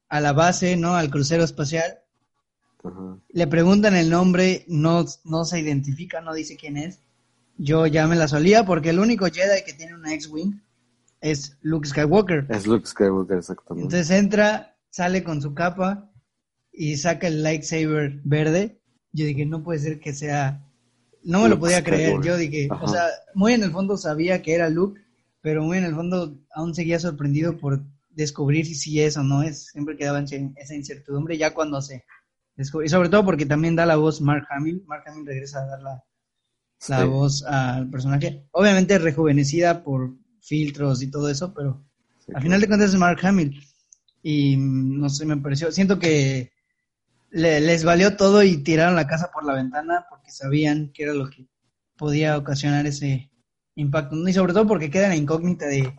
[0.08, 0.94] a la base, ¿no?
[0.94, 1.98] Al crucero espacial.
[3.28, 6.98] Le preguntan el nombre, no, no se identifica, no dice quién es.
[7.56, 10.60] Yo ya me la solía porque el único Jedi que tiene una X-Wing
[11.20, 12.46] es Luke Skywalker.
[12.48, 13.84] Es Luke Skywalker, exactamente.
[13.84, 16.10] Entonces entra, sale con su capa
[16.72, 18.81] y saca el lightsaber verde.
[19.12, 20.64] Yo dije, no puede ser que sea...
[21.22, 22.20] No me lo podía creer.
[22.22, 25.00] Yo dije, o sea, muy en el fondo sabía que era Luke,
[25.40, 29.66] pero muy en el fondo aún seguía sorprendido por descubrir si es o no es.
[29.66, 32.04] Siempre quedaba en esa incertidumbre ya cuando se
[32.56, 32.86] descubre.
[32.86, 34.82] Y sobre todo porque también da la voz Mark Hamill.
[34.86, 36.04] Mark Hamill regresa a dar la,
[36.88, 38.46] la voz al personaje.
[38.52, 41.84] Obviamente rejuvenecida por filtros y todo eso, pero
[42.34, 43.62] al final de cuentas es Mark Hamill.
[44.22, 46.51] Y mm, no sé, me pareció, siento que
[47.32, 51.30] les valió todo y tiraron la casa por la ventana porque sabían que era lo
[51.30, 51.46] que
[51.96, 53.30] podía ocasionar ese
[53.74, 54.16] impacto.
[54.28, 55.98] Y sobre todo porque queda la incógnita de,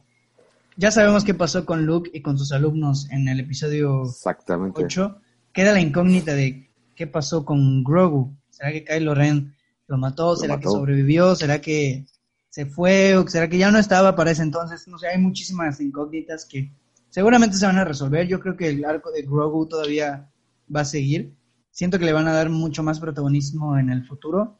[0.78, 4.84] ya sabemos qué pasó con Luke y con sus alumnos en el episodio Exactamente.
[4.84, 5.22] 8.
[5.52, 8.36] Queda la incógnita de qué pasó con Grogu.
[8.50, 9.56] ¿Será que Kylo Ren
[9.88, 10.36] lo mató?
[10.36, 11.36] ¿Será que sobrevivió?
[11.36, 12.06] ¿Será que
[12.50, 13.18] se fue?
[13.18, 14.88] ¿O será que ya no estaba para ese entonces?
[14.88, 16.72] No sé, hay muchísimas incógnitas que
[17.10, 18.28] seguramente se van a resolver.
[18.28, 20.30] Yo creo que el arco de Grogu todavía
[20.76, 21.36] va a seguir.
[21.72, 24.60] Siento que le van a dar mucho más protagonismo en el futuro.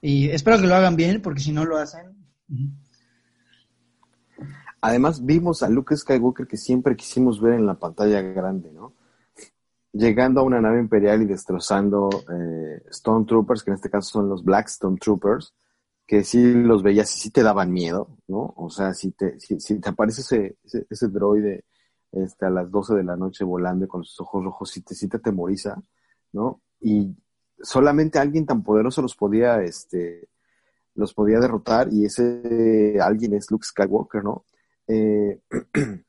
[0.00, 2.14] Y espero que lo hagan bien, porque si no lo hacen.
[4.80, 8.94] Además, vimos a Luke Skywalker que siempre quisimos ver en la pantalla grande, ¿no?
[9.92, 14.44] Llegando a una nave imperial y destrozando eh, Stormtroopers, que en este caso son los
[14.44, 15.54] Black Stormtroopers,
[16.06, 18.54] que sí los veías y sí te daban miedo, ¿no?
[18.56, 21.64] O sea, si te, si, te aparece ese, ese, droide
[22.24, 25.08] este, a las 12 de la noche volando con sus ojos rojos, sí te, sí
[25.08, 25.80] te atemoriza,
[26.32, 26.60] ¿no?
[26.80, 27.14] Y
[27.60, 30.28] solamente alguien tan poderoso los podía, este,
[30.94, 34.44] los podía derrotar y ese alguien es Luke Skywalker, ¿no?
[34.88, 35.40] Eh,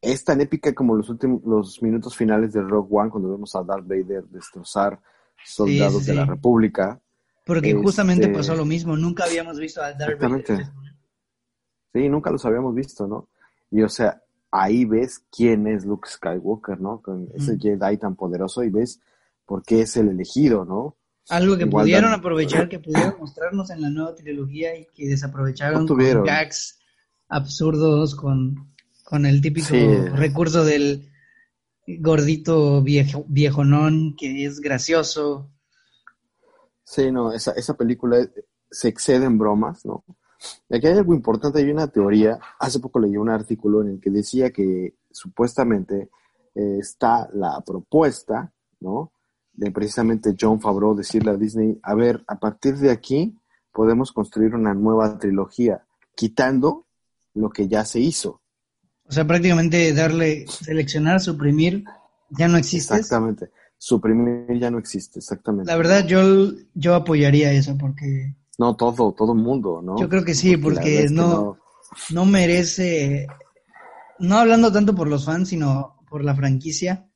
[0.00, 3.62] es tan épica como los últimos los minutos finales de Rogue One cuando vemos a
[3.62, 5.00] Darth Vader destrozar
[5.44, 7.00] soldados de la República.
[7.44, 10.66] Porque justamente este, pasó lo mismo, nunca habíamos visto a Darth Vader.
[11.92, 13.28] Sí, nunca los habíamos visto, ¿no?
[13.70, 14.22] Y o sea,
[14.62, 17.00] ahí ves quién es Luke Skywalker, ¿no?
[17.02, 19.00] Con ese Jedi tan poderoso y ves
[19.44, 20.96] por qué es el elegido, ¿no?
[21.28, 26.24] Algo que pudieron aprovechar, que pudieron mostrarnos en la nueva trilogía y que desaprovecharon con
[26.24, 26.78] gags
[27.28, 28.72] absurdos con,
[29.04, 29.74] con el típico
[30.14, 31.10] recurso del
[31.86, 35.50] gordito viejo, viejonón que es gracioso.
[36.84, 38.18] Sí, no, esa, esa película
[38.70, 40.04] se excede en bromas, ¿no?
[40.68, 44.00] Y aquí hay algo importante, hay una teoría, hace poco leí un artículo en el
[44.00, 46.10] que decía que supuestamente
[46.54, 49.12] eh, está la propuesta, ¿no?
[49.52, 53.36] De precisamente John Favreau decirle a Disney, a ver, a partir de aquí
[53.72, 56.86] podemos construir una nueva trilogía, quitando
[57.34, 58.40] lo que ya se hizo.
[59.08, 61.84] O sea, prácticamente darle, seleccionar, suprimir,
[62.30, 62.94] ya no existe.
[62.94, 63.50] Exactamente.
[63.78, 65.70] Suprimir ya no existe, exactamente.
[65.70, 68.34] La verdad, yo, yo apoyaría eso porque...
[68.58, 69.98] No, todo, todo el mundo, ¿no?
[69.98, 71.58] Yo creo que sí, porque, no,
[72.10, 73.26] no, merece,
[74.18, 77.08] no hablando tanto por los fans, sino por la franquicia.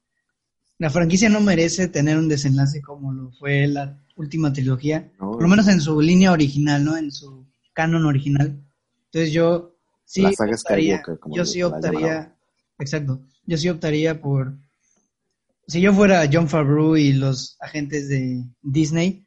[0.79, 5.49] La franquicia no merece tener un desenlace como lo fue la última trilogía, por lo
[5.49, 6.97] menos en su línea original, ¿no?
[6.97, 8.63] En su canon original.
[9.07, 9.75] Entonces yo
[10.11, 10.25] Sí,
[11.29, 12.35] yo sí optaría,
[12.81, 14.59] exacto, yo sí optaría por,
[15.69, 19.25] si yo fuera John Favreau y los agentes de Disney,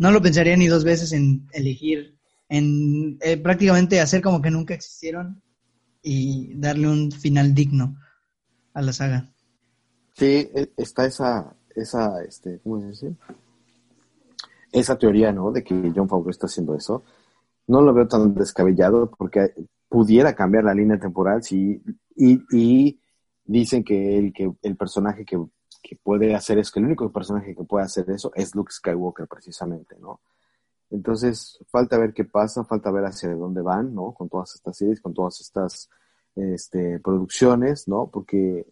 [0.00, 4.72] no lo pensaría ni dos veces en elegir, en eh, prácticamente hacer como que nunca
[4.72, 5.42] existieron
[6.02, 7.98] y darle un final digno
[8.72, 9.30] a la saga.
[10.14, 13.14] Sí, e, está esa, esa, este, ¿cómo se dice?
[14.72, 15.52] Esa teoría, ¿no?
[15.52, 17.04] De que John Favreau está haciendo eso.
[17.66, 19.52] No lo veo tan descabellado porque
[19.86, 21.82] pudiera cambiar la línea temporal sí,
[22.16, 22.98] y, y
[23.44, 25.38] dicen que el, que el personaje que,
[25.96, 29.96] puede hacer eso, que el único personaje que puede hacer eso es Luke Skywalker precisamente,
[29.98, 30.20] ¿no?
[30.90, 34.12] Entonces, falta ver qué pasa, falta ver hacia dónde van, ¿no?
[34.12, 35.88] Con todas estas series, con todas estas
[36.34, 38.08] este, producciones, ¿no?
[38.12, 38.66] Porque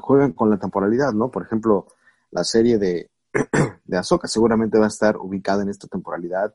[0.00, 1.30] juegan con la temporalidad, ¿no?
[1.30, 1.86] Por ejemplo,
[2.30, 3.10] la serie de,
[3.84, 6.54] de Ahsoka seguramente va a estar ubicada en esta temporalidad.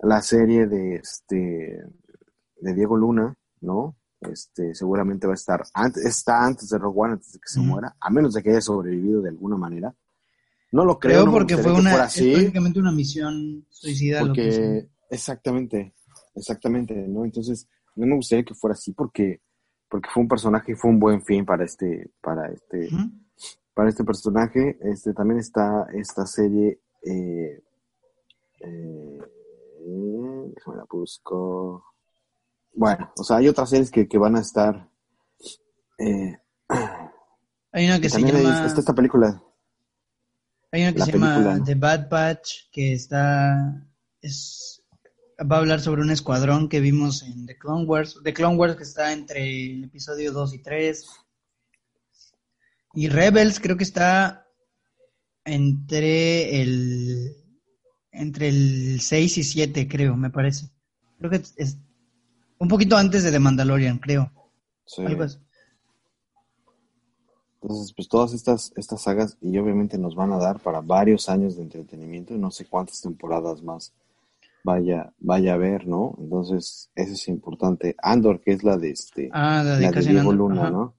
[0.00, 1.86] La serie de este
[2.60, 3.96] de Diego Luna, ¿no?
[4.30, 7.60] Este, seguramente va a estar antes, está antes de Rogue One, antes de que se
[7.60, 9.94] muera, a menos de que haya sobrevivido de alguna manera.
[10.72, 14.20] No lo creo, porque fue una, prácticamente una misión suicida.
[14.20, 15.94] Porque, exactamente,
[16.34, 17.24] exactamente, ¿no?
[17.24, 19.40] Entonces, no me gustaría que fuera así porque,
[19.88, 22.88] porque fue un personaje y fue un buen fin para este, para este,
[23.72, 24.76] para este personaje.
[24.80, 27.62] Este, también está esta serie, eh,
[28.60, 29.18] eh,
[30.54, 31.93] déjame la busco.
[32.74, 34.88] Bueno, o sea, hay otras series que, que van a estar
[35.98, 36.36] eh,
[37.72, 38.66] Hay una que se También hay- llama...
[38.66, 39.42] está esta película.
[40.72, 41.62] Hay una que La se llama.
[41.64, 43.86] The Bad Batch, que está.
[44.20, 44.82] Es,
[45.40, 48.18] va a hablar sobre un escuadrón que vimos en The Clone Wars.
[48.24, 51.06] The Clone Wars que está entre el episodio 2 y 3.
[52.94, 54.48] Y Rebels creo que está
[55.44, 57.36] entre el.
[58.10, 60.70] Entre el 6 y 7, creo, me parece.
[61.18, 61.78] Creo que es
[62.58, 64.32] un poquito antes de The Mandalorian, creo.
[64.86, 65.02] Sí.
[65.04, 65.38] Algo así.
[67.62, 71.56] Entonces, pues todas estas, estas sagas y obviamente nos van a dar para varios años
[71.56, 73.94] de entretenimiento y no sé cuántas temporadas más
[74.62, 76.14] vaya, vaya a haber, ¿no?
[76.18, 77.96] Entonces, eso es importante.
[78.02, 80.70] Andor, que es la de este, Ah, la de la de Cassian Diego Luna, ajá.
[80.70, 80.94] ¿no?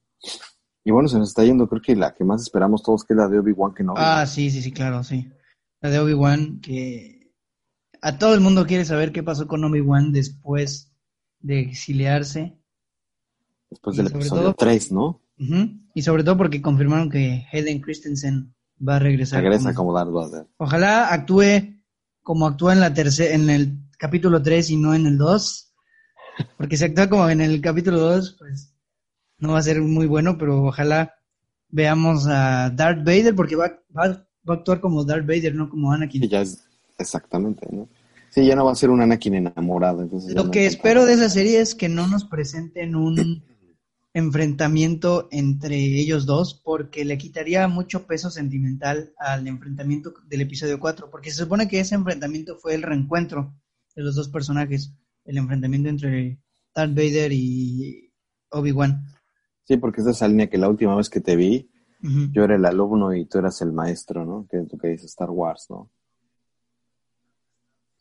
[0.82, 3.16] Y bueno, se nos está yendo, creo que la que más esperamos todos, que es
[3.16, 4.00] la de Obi-Wan Kenobi.
[4.00, 5.30] Ah, sí, sí, sí, claro, sí.
[5.80, 7.32] La de Obi-Wan, que
[8.00, 10.85] a todo el mundo quiere saber qué pasó con Obi-Wan después
[11.46, 12.52] de exiliarse.
[13.70, 15.20] Después y del episodio todo- 3, ¿no?
[15.94, 18.54] Y sobre todo porque confirmaron que Hayden Christensen
[18.86, 19.42] va a regresar.
[19.42, 20.46] Regresa como- como Darth Vader.
[20.56, 21.76] Ojalá actúe
[22.22, 25.72] como actúa en la tercera, en el capítulo 3 y no en el 2.
[26.58, 28.74] Porque si actúa como en el capítulo 2, pues
[29.38, 31.14] no va a ser muy bueno, pero ojalá
[31.68, 34.08] veamos a Darth Vader, porque va, va,
[34.48, 36.20] va a actuar como Darth Vader, no como Anakin.
[36.22, 36.64] Que ya es
[36.98, 37.88] exactamente, ¿no?
[38.36, 40.02] Sí, ya no va a ser un Anakin enamorado.
[40.02, 43.42] Entonces Lo no que espero de esa serie es que no nos presenten un
[44.12, 51.08] enfrentamiento entre ellos dos, porque le quitaría mucho peso sentimental al enfrentamiento del episodio 4,
[51.10, 53.54] porque se supone que ese enfrentamiento fue el reencuentro
[53.94, 54.92] de los dos personajes,
[55.24, 56.38] el enfrentamiento entre
[56.74, 58.12] Darth Vader y
[58.50, 59.02] Obi-Wan.
[59.64, 61.70] Sí, porque es de esa línea que la última vez que te vi,
[62.32, 64.46] yo era el alumno y tú eras el maestro, ¿no?
[64.46, 65.90] Que es lo que dice Star Wars, ¿no?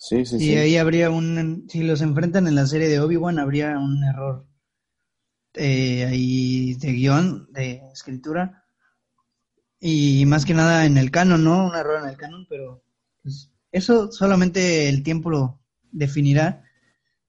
[0.07, 0.55] Sí, sí, Y sí.
[0.55, 4.45] ahí habría un, si los enfrentan en la serie de Obi-Wan, habría un error
[5.55, 8.65] eh, ahí de guion, de escritura.
[9.79, 11.65] Y más que nada en el canon, ¿no?
[11.65, 12.83] Un error en el canon, pero
[13.23, 15.59] pues, eso solamente el tiempo lo
[15.91, 16.63] definirá.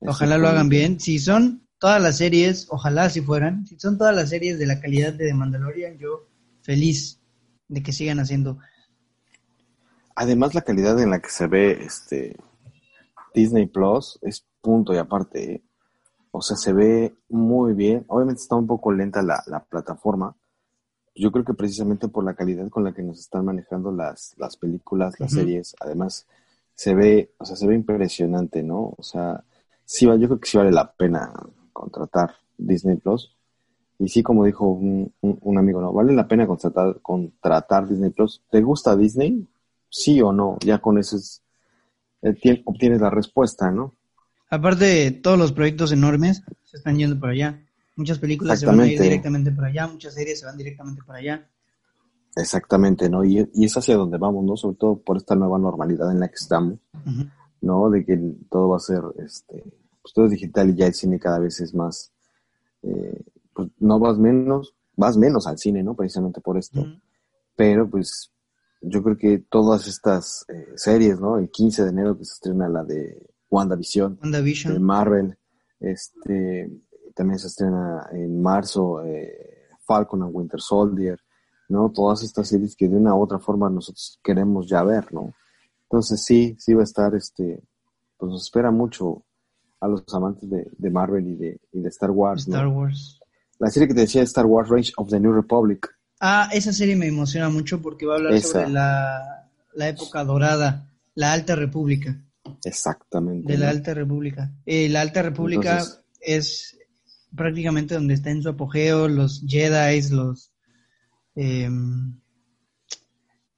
[0.00, 1.00] Ojalá lo hagan bien.
[1.00, 4.80] Si son todas las series, ojalá si fueran, si son todas las series de la
[4.82, 6.28] calidad de The Mandalorian, yo
[6.60, 7.22] feliz
[7.68, 8.58] de que sigan haciendo.
[10.14, 12.36] Además, la calidad en la que se ve este
[13.36, 15.54] Disney Plus es punto y aparte.
[15.54, 15.62] ¿eh?
[16.32, 18.04] O sea, se ve muy bien.
[18.08, 20.34] Obviamente está un poco lenta la, la plataforma.
[21.14, 24.56] Yo creo que precisamente por la calidad con la que nos están manejando las, las
[24.58, 26.26] películas, las series, además
[26.74, 28.94] se ve, o sea, se ve impresionante, ¿no?
[28.98, 29.42] O sea,
[29.86, 31.32] sí, yo creo que sí vale la pena
[31.72, 33.34] contratar Disney Plus.
[33.98, 35.92] Y sí, como dijo un, un- un amigo, ¿no?
[35.92, 38.42] Vale la pena contratar, contratar Disney Plus.
[38.50, 39.48] ¿Te gusta Disney?
[39.88, 40.58] Sí o no.
[40.64, 41.42] Ya con eso es,
[42.28, 43.94] eh, tien- obtienes la respuesta, ¿no?
[44.50, 47.62] Aparte, todos los proyectos enormes se están yendo para allá.
[47.96, 51.18] Muchas películas se van a ir directamente para allá, muchas series se van directamente para
[51.18, 51.48] allá.
[52.36, 53.24] Exactamente, ¿no?
[53.24, 54.56] Y, y es hacia donde vamos, ¿no?
[54.56, 56.78] Sobre todo por esta nueva normalidad en la que estamos.
[57.62, 57.90] ¿no?
[57.90, 58.16] De que
[58.50, 59.64] todo va a ser, este,
[60.02, 62.12] pues todo es digital y ya el cine cada vez es más,
[62.82, 63.22] eh,
[63.54, 65.94] pues no vas menos, vas menos al cine, ¿no?
[65.94, 66.86] Precisamente por esto.
[67.56, 68.30] Pero pues
[68.88, 71.38] yo creo que todas estas eh, series, ¿no?
[71.38, 73.20] El 15 de enero que se estrena la de
[73.50, 74.82] WandaVision, de WandaVision.
[74.82, 75.36] Marvel,
[75.80, 76.70] este,
[77.14, 81.18] también se estrena en marzo eh, Falcon and Winter Soldier,
[81.68, 81.90] ¿no?
[81.90, 85.34] Todas estas series que de una u otra forma nosotros queremos ya ver, ¿no?
[85.82, 87.62] Entonces sí, sí va a estar, este,
[88.16, 89.24] pues nos espera mucho
[89.80, 92.54] a los amantes de, de Marvel y de, y de Star Wars, ¿no?
[92.54, 93.20] Star Wars.
[93.58, 95.88] La serie que te decía Star Wars Rage of the New Republic,
[96.20, 98.48] Ah, esa serie me emociona mucho porque va a hablar Esa.
[98.48, 102.22] sobre la, la época dorada, la Alta República.
[102.64, 103.52] exactamente.
[103.52, 103.70] De la.
[103.70, 104.52] Alta República.
[104.64, 106.78] Eh, la Alta República Entonces- es
[107.34, 110.52] prácticamente donde está en su apogeo, los Jedi, los...
[111.34, 112.18] em,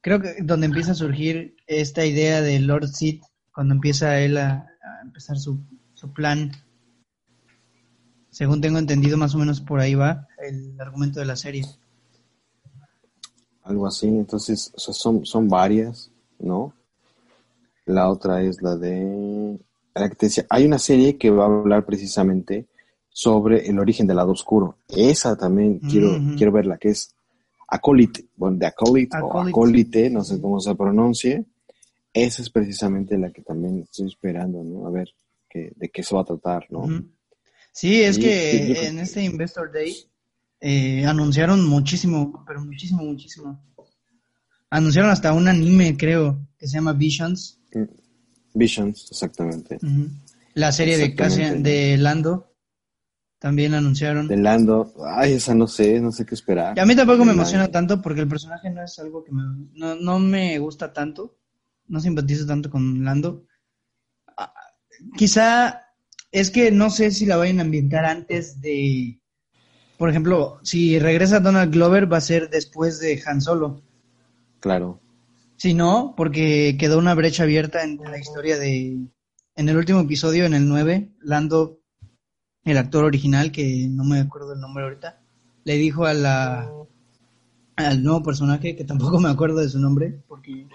[0.01, 4.51] creo que donde empieza a surgir esta idea de Lord Sith, cuando empieza él a,
[4.83, 5.61] a empezar su,
[5.93, 6.51] su plan.
[8.29, 11.65] Según tengo entendido, más o menos por ahí va el argumento de la serie.
[13.69, 14.07] Algo así.
[14.07, 16.73] Entonces, o sea, son, son varias, ¿no?
[17.85, 19.57] La otra es la de...
[19.95, 22.67] la que te decía, hay una serie que va a hablar precisamente
[23.09, 24.77] sobre el origen del lado oscuro.
[24.87, 26.35] Esa también quiero, Ujú.
[26.37, 27.15] quiero verla, que es
[27.67, 29.39] Acolyte, bueno, de Acolyte, o.
[29.41, 31.45] Acólite, no sé cómo se pronuncie.
[32.13, 34.87] Esa es precisamente la que también estoy esperando, ¿no?
[34.87, 35.09] A ver
[35.47, 36.87] qué, de qué se va a tratar, ¿no?
[37.71, 38.31] Sí, es que
[38.75, 39.95] sí, en que- este Investor Day
[40.61, 43.63] eh, anunciaron muchísimo, pero muchísimo, muchísimo.
[44.69, 47.59] Anunciaron hasta un anime, creo, que se llama Visions.
[48.53, 49.79] Visions, exactamente.
[50.53, 51.15] La serie de.
[51.15, 52.53] Cassian- de Lando.
[53.39, 54.27] también anunciaron.
[54.27, 56.77] De Lando, ay, esa no sé, no sé qué esperar.
[56.77, 59.43] Y a mí tampoco me emociona tanto porque el personaje no es algo que me,
[59.73, 61.37] no, no me gusta tanto,
[61.87, 63.45] no simpatizo tanto con Lando.
[64.37, 64.53] Ah,
[65.17, 65.83] quizá
[66.31, 69.18] es que no sé si la vayan a ambientar antes de,
[69.99, 73.81] por ejemplo, si regresa Donald Glover va a ser después de Han Solo.
[74.61, 75.01] Claro.
[75.57, 78.97] Si no, porque quedó una brecha abierta en la historia de,
[79.57, 81.81] en el último episodio, en el 9, Lando
[82.63, 85.19] el actor original, que no me acuerdo el nombre ahorita,
[85.65, 86.71] le dijo a la
[87.75, 90.65] al nuevo personaje, que tampoco me acuerdo de su nombre, porque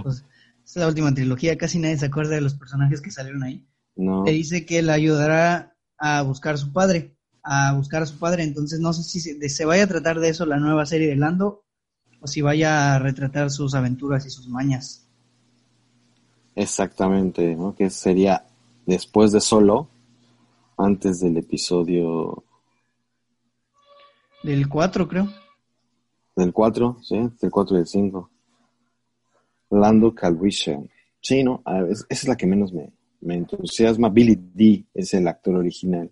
[0.00, 0.24] pues,
[0.64, 3.66] es la última trilogía, casi nadie se acuerda de los personajes que salieron ahí.
[3.96, 4.24] No.
[4.24, 7.17] Le dice que le ayudará a buscar a su padre,
[7.50, 10.28] a buscar a su padre, entonces no sé si se, se vaya a tratar de
[10.28, 11.64] eso la nueva serie de Lando,
[12.20, 15.08] o si vaya a retratar sus aventuras y sus mañas.
[16.54, 17.74] Exactamente, ¿no?
[17.74, 18.44] Que sería
[18.84, 19.88] después de Solo,
[20.76, 22.44] antes del episodio...
[24.42, 25.28] Del 4, creo.
[26.36, 28.30] Del 4, sí, del 4 y del 5.
[29.70, 30.86] Lando Calrissian.
[31.20, 31.62] Sí, ¿no?
[31.88, 34.10] esa es la que menos me, me entusiasma.
[34.10, 36.10] Billy D es el actor original.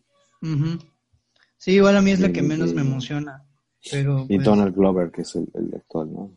[1.59, 3.45] Sí, igual a mí es la que menos me emociona.
[3.91, 6.31] Pero, y pues, Donald Glover, que es el, el, actual, ¿no?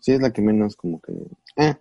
[0.00, 1.12] Sí, es la que menos como que...
[1.56, 1.74] Eh,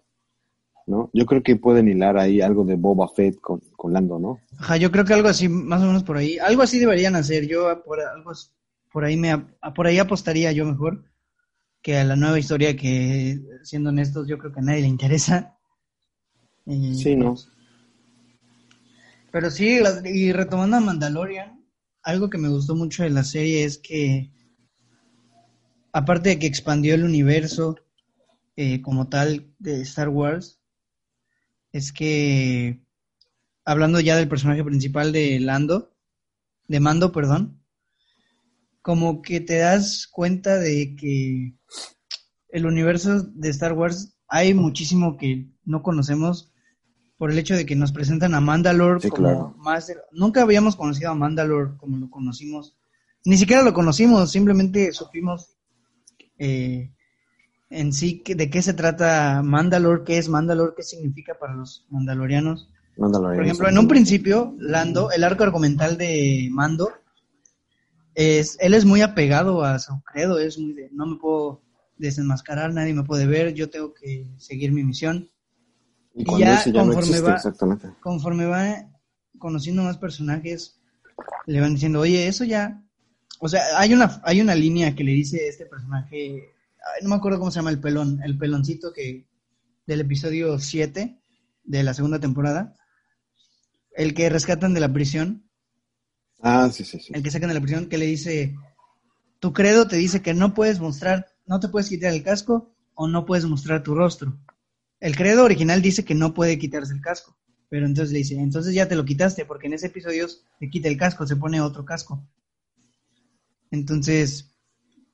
[0.87, 1.09] ¿no?
[1.13, 4.39] Yo creo que pueden hilar ahí algo de Boba Fett con, con Lando, ¿no?
[4.57, 6.39] Ajá, yo creo que algo así, más o menos por ahí.
[6.39, 7.47] Algo así deberían hacer.
[7.47, 8.31] Yo por algo
[8.91, 9.37] por ahí me
[9.75, 11.03] por ahí apostaría yo mejor
[11.81, 15.57] que a la nueva historia que, siendo honestos, yo creo que a nadie le interesa.
[16.65, 17.35] Y, sí, no.
[19.31, 21.58] Pero sí, y retomando a Mandalorian,
[22.03, 24.31] algo que me gustó mucho de la serie es que,
[25.91, 27.75] aparte de que expandió el universo
[28.55, 30.59] eh, como tal de Star Wars,
[31.71, 32.83] es que,
[33.65, 35.95] hablando ya del personaje principal de Lando,
[36.67, 37.61] de Mando, perdón,
[38.81, 41.55] como que te das cuenta de que
[42.49, 46.48] el universo de Star Wars hay muchísimo que no conocemos
[47.19, 51.15] por el hecho de que nos presentan a Mandalore como más nunca habíamos conocido a
[51.15, 52.75] Mandalore como lo conocimos
[53.25, 55.55] ni siquiera lo conocimos simplemente supimos
[56.39, 56.89] eh,
[57.69, 62.69] en sí de qué se trata Mandalore, qué es Mandalore, qué significa para los mandalorianos.
[62.95, 66.91] Por ejemplo, en un principio, Lando, el arco argumental de Mando,
[68.13, 71.61] es, él es muy apegado a su credo, es muy de, no me puedo
[71.97, 75.29] desenmascarar, nadie me puede ver, yo tengo que seguir mi misión.
[76.15, 77.41] Y, ya, conforme, va,
[78.01, 78.89] conforme va
[79.37, 80.79] conociendo más personajes,
[81.45, 82.83] le van diciendo, oye, eso ya,
[83.39, 86.53] o sea, hay una, hay una línea que le dice este personaje
[87.01, 89.27] no me acuerdo cómo se llama el pelón, el peloncito que
[89.85, 91.19] del episodio 7
[91.63, 92.75] de la segunda temporada,
[93.95, 95.49] el que rescatan de la prisión.
[96.41, 97.11] Ah, sí, sí, sí.
[97.13, 98.55] El que sacan de la prisión que le dice,
[99.39, 103.07] tu credo te dice que no puedes mostrar, no te puedes quitar el casco o
[103.07, 104.37] no puedes mostrar tu rostro.
[104.99, 107.37] El credo original dice que no puede quitarse el casco,
[107.69, 110.87] pero entonces le dice, entonces ya te lo quitaste porque en ese episodio se quita
[110.89, 112.21] el casco, se pone otro casco.
[113.71, 114.51] Entonces,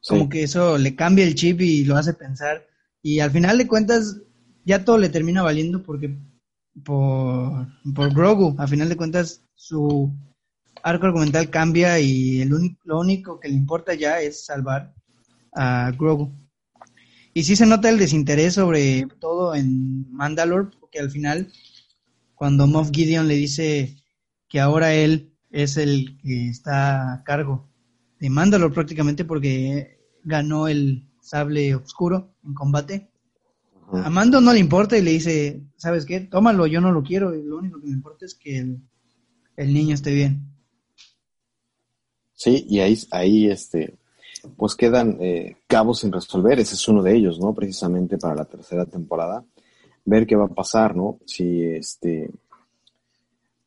[0.08, 2.66] como que eso le cambia el chip y lo hace pensar.
[3.02, 4.18] Y al final de cuentas,
[4.64, 6.18] ya todo le termina valiendo porque
[6.84, 10.12] por, por Grogu, al final de cuentas, su
[10.84, 12.50] arco argumental cambia y el
[12.84, 14.94] lo único que le importa ya es salvar
[15.54, 16.32] a Grogu.
[17.38, 21.52] Y sí se nota el desinterés sobre todo en Mandalore, porque al final,
[22.34, 23.98] cuando Moff Gideon le dice
[24.48, 27.70] que ahora él es el que está a cargo
[28.22, 33.12] de Mandalore prácticamente porque ganó el sable oscuro en combate.
[33.92, 36.22] A Mando no le importa y le dice, ¿sabes qué?
[36.22, 38.60] Tómalo, yo no lo quiero, y lo único que me importa es que
[39.58, 40.56] el, niño esté bien.
[42.32, 44.00] Sí, y ahí, ahí este,
[44.58, 47.54] pues quedan eh, cabos sin resolver, ese es uno de ellos, ¿no?
[47.54, 49.44] Precisamente para la tercera temporada,
[50.06, 51.20] ver qué va a pasar, ¿no?
[51.26, 52.30] Si este,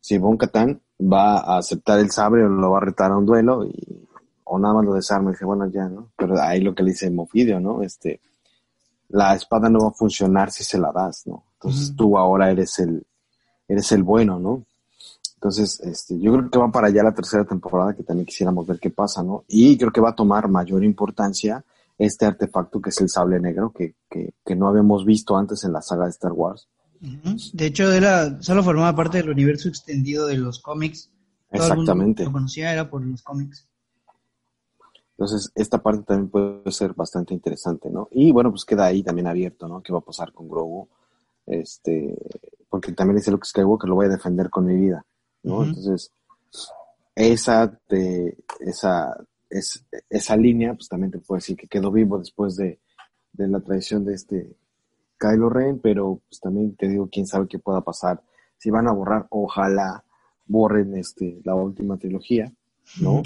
[0.00, 3.26] si Bon Katan va a aceptar el sable o lo va a retar a un
[3.26, 4.08] duelo y
[4.50, 6.10] o nada más lo desarma y dice, bueno, ya, ¿no?
[6.16, 7.82] Pero ahí lo que le dice Mofidio, ¿no?
[7.82, 8.20] Este,
[9.08, 11.44] la espada no va a funcionar si se la das, ¿no?
[11.54, 13.04] Entonces tú ahora eres el,
[13.66, 14.64] eres el bueno, ¿no?
[15.38, 18.80] Entonces, este, yo creo que va para allá la tercera temporada, que también quisiéramos ver
[18.80, 19.44] qué pasa, ¿no?
[19.46, 21.64] Y creo que va a tomar mayor importancia
[21.96, 25.72] este artefacto que es el sable negro, que, que, que no habíamos visto antes en
[25.72, 26.68] la saga de Star Wars.
[27.52, 31.08] De hecho, era, solo formaba parte del universo extendido de los cómics.
[31.52, 32.24] Exactamente.
[32.24, 33.68] lo conocía era por los cómics.
[35.12, 38.08] Entonces, esta parte también puede ser bastante interesante, ¿no?
[38.10, 39.82] Y bueno, pues queda ahí también abierto, ¿no?
[39.82, 40.88] ¿Qué va a pasar con Grogu?
[41.46, 42.16] Este,
[42.68, 45.06] porque también dice Luke Skywalker, lo voy a defender con mi vida,
[45.48, 45.64] ¿no?
[45.64, 46.12] Entonces,
[47.14, 47.80] esa,
[48.60, 52.80] esa, es, esa línea, pues también te puedo decir que quedó vivo después de,
[53.32, 54.56] de la traición de este
[55.18, 58.22] Kylo Ren, pero pues también te digo, quién sabe qué pueda pasar.
[58.56, 60.04] Si van a borrar, ojalá
[60.46, 62.52] borren este, la última trilogía,
[63.00, 63.22] ¿no?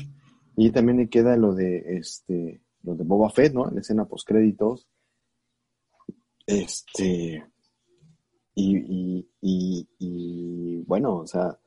[0.57, 3.71] Y también le queda lo de este, lo de Boba Fett, ¿no?
[3.71, 4.87] La escena post créditos.
[6.47, 7.45] Este,
[8.55, 11.59] y, y, y, bueno, o sea,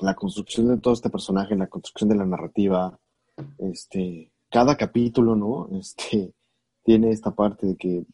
[0.00, 2.98] la construcción de todo este personaje, la construcción de la narrativa,
[3.58, 5.68] este, cada capítulo, ¿no?
[5.78, 6.32] Este,
[6.84, 8.04] tiene esta parte de que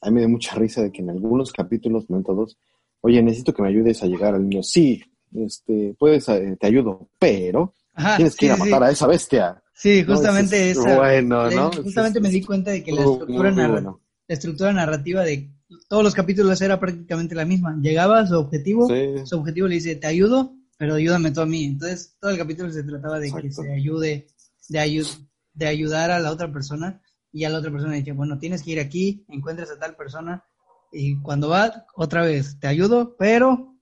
[0.00, 2.56] a mí me da mucha risa de que en algunos capítulos, no en todos,
[3.00, 4.62] oye, necesito que me ayudes a llegar al niño.
[4.62, 5.02] Sí,
[5.34, 7.74] este, puedes, eh, te ayudo, pero
[8.16, 9.62] tienes que ir a matar a esa bestia.
[9.74, 10.96] Sí, justamente esa.
[10.96, 11.72] Bueno, ¿no?
[11.72, 15.50] Justamente me di cuenta de que la estructura, la estructura narrativa de
[15.88, 17.76] todos los capítulos era prácticamente la misma.
[17.80, 18.88] Llegaba a su objetivo,
[19.24, 21.64] su objetivo le dice, te ayudo, pero ayúdame tú a mí.
[21.64, 24.28] Entonces, todo el capítulo se trataba de que se ayude,
[24.70, 25.06] de,
[25.52, 28.70] de ayudar a la otra persona y a la otra persona dice, bueno, tienes que
[28.70, 30.42] ir aquí, encuentras a tal persona
[30.90, 33.76] y cuando va, otra vez, te ayudo, pero...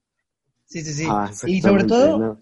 [0.65, 1.05] Sí, sí, sí.
[1.09, 2.37] Ah, y sobre todo,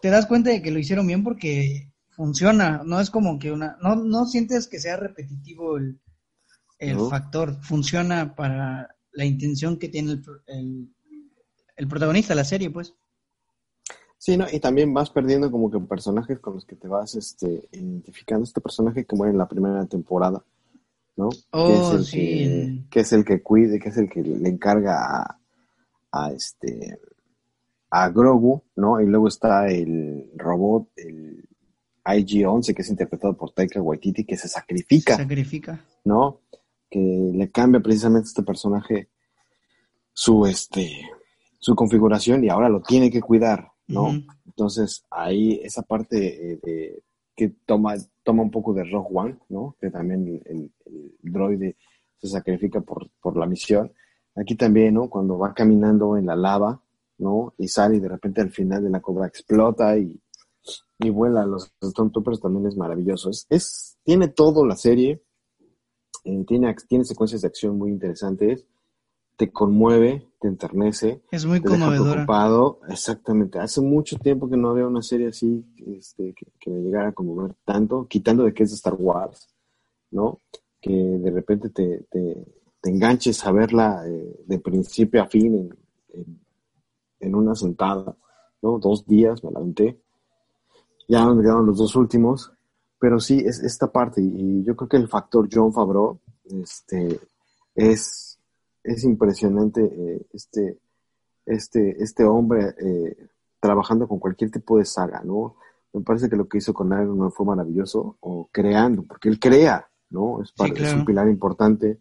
[0.00, 3.76] te das cuenta de que lo hicieron bien porque funciona, no es como que una...
[3.82, 5.98] No, no sientes que sea repetitivo el,
[6.78, 10.94] el factor, funciona para la intención que tiene el, el,
[11.74, 12.94] el protagonista de la serie, pues.
[14.24, 14.46] Sí, ¿no?
[14.50, 18.44] Y también vas perdiendo como que personajes con los que te vas este, identificando.
[18.44, 20.42] Este personaje que muere en la primera temporada,
[21.14, 21.28] ¿no?
[21.28, 24.48] que, es oh, el que, que, es el que cuide, que es el que le
[24.48, 25.38] encarga
[26.10, 26.98] a, este
[27.90, 28.98] a Grogu, ¿no?
[28.98, 31.46] Y luego está el robot, el
[32.06, 35.16] IG-11, que es interpretado por Taika Waititi, que se sacrifica.
[35.16, 35.84] Se sacrifica.
[36.02, 36.40] ¿No?
[36.88, 39.10] Que le cambia precisamente a este personaje
[40.14, 41.10] su, este,
[41.58, 44.10] su configuración y ahora lo tiene que cuidar, ¿no?
[44.46, 47.02] Entonces, ahí esa parte eh, de,
[47.36, 49.76] que toma, toma un poco de Rogue One, ¿no?
[49.80, 50.70] Que también el,
[51.22, 51.76] droide
[52.18, 53.92] se sacrifica por, por, la misión.
[54.34, 55.08] Aquí también, ¿no?
[55.08, 56.80] Cuando va caminando en la lava,
[57.18, 57.54] ¿no?
[57.58, 60.20] Y sale y de repente al final de la cobra explota y,
[61.00, 63.30] y vuela los Stormtroopers también es maravilloso.
[63.30, 65.22] Es, es, tiene todo la serie,
[66.24, 68.66] eh, tiene, tiene secuencias de acción muy interesantes
[69.36, 71.22] te conmueve, te enternece.
[71.30, 72.80] Es muy te preocupado.
[72.88, 73.58] Exactamente.
[73.58, 77.54] Hace mucho tiempo que no había una serie así este, que, me llegara a conmover
[77.64, 79.48] tanto, quitando de que es de Star Wars,
[80.10, 80.40] ¿no?
[80.80, 82.44] Que de repente te, te,
[82.84, 85.70] enganches a verla eh, de principio a fin
[87.20, 88.14] en, una sentada,
[88.60, 88.78] ¿no?
[88.78, 89.98] Dos días me la aventé.
[91.08, 92.52] Ya me quedaron los dos últimos.
[92.98, 94.22] Pero sí, es esta parte.
[94.22, 97.18] Y yo creo que el factor John Favreau este,
[97.74, 98.33] es
[98.84, 100.78] es impresionante eh, este,
[101.46, 103.16] este, este hombre eh,
[103.58, 105.56] trabajando con cualquier tipo de saga, ¿no?
[105.94, 109.40] Me parece que lo que hizo con Iron Man fue maravilloso, o creando, porque él
[109.40, 110.42] crea, ¿no?
[110.42, 112.00] Es, es un pilar importante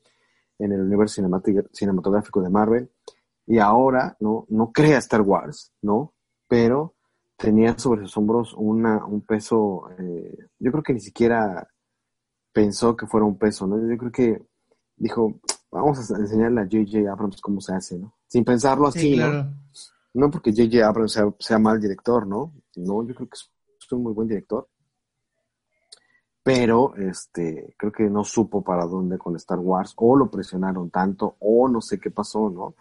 [0.60, 1.22] en el universo
[1.72, 2.92] cinematográfico de Marvel.
[3.46, 4.46] Y ahora, ¿no?
[4.50, 6.14] No crea Star Wars, ¿no?
[6.48, 6.96] Pero
[7.38, 11.68] tenía sobre sus hombros una, un peso, eh, yo creo que ni siquiera
[12.52, 13.78] pensó que fuera un peso, ¿no?
[13.90, 14.42] Yo creo que
[14.96, 15.40] dijo,
[15.72, 17.12] vamos a enseñarle a J.J.
[17.12, 18.16] Abrams cómo se hace, ¿no?
[18.28, 19.54] Sin pensarlo así, ¿no?
[20.14, 20.88] No porque J.J.
[20.88, 22.54] Abrams sea, mal director, ¿no?
[22.76, 24.68] No, yo creo que es un muy buen director.
[26.44, 31.38] Pero, este, creo que no supo para dónde con Star Wars, o lo presionaron tanto,
[31.40, 32.76] o no sé qué pasó, ¿no?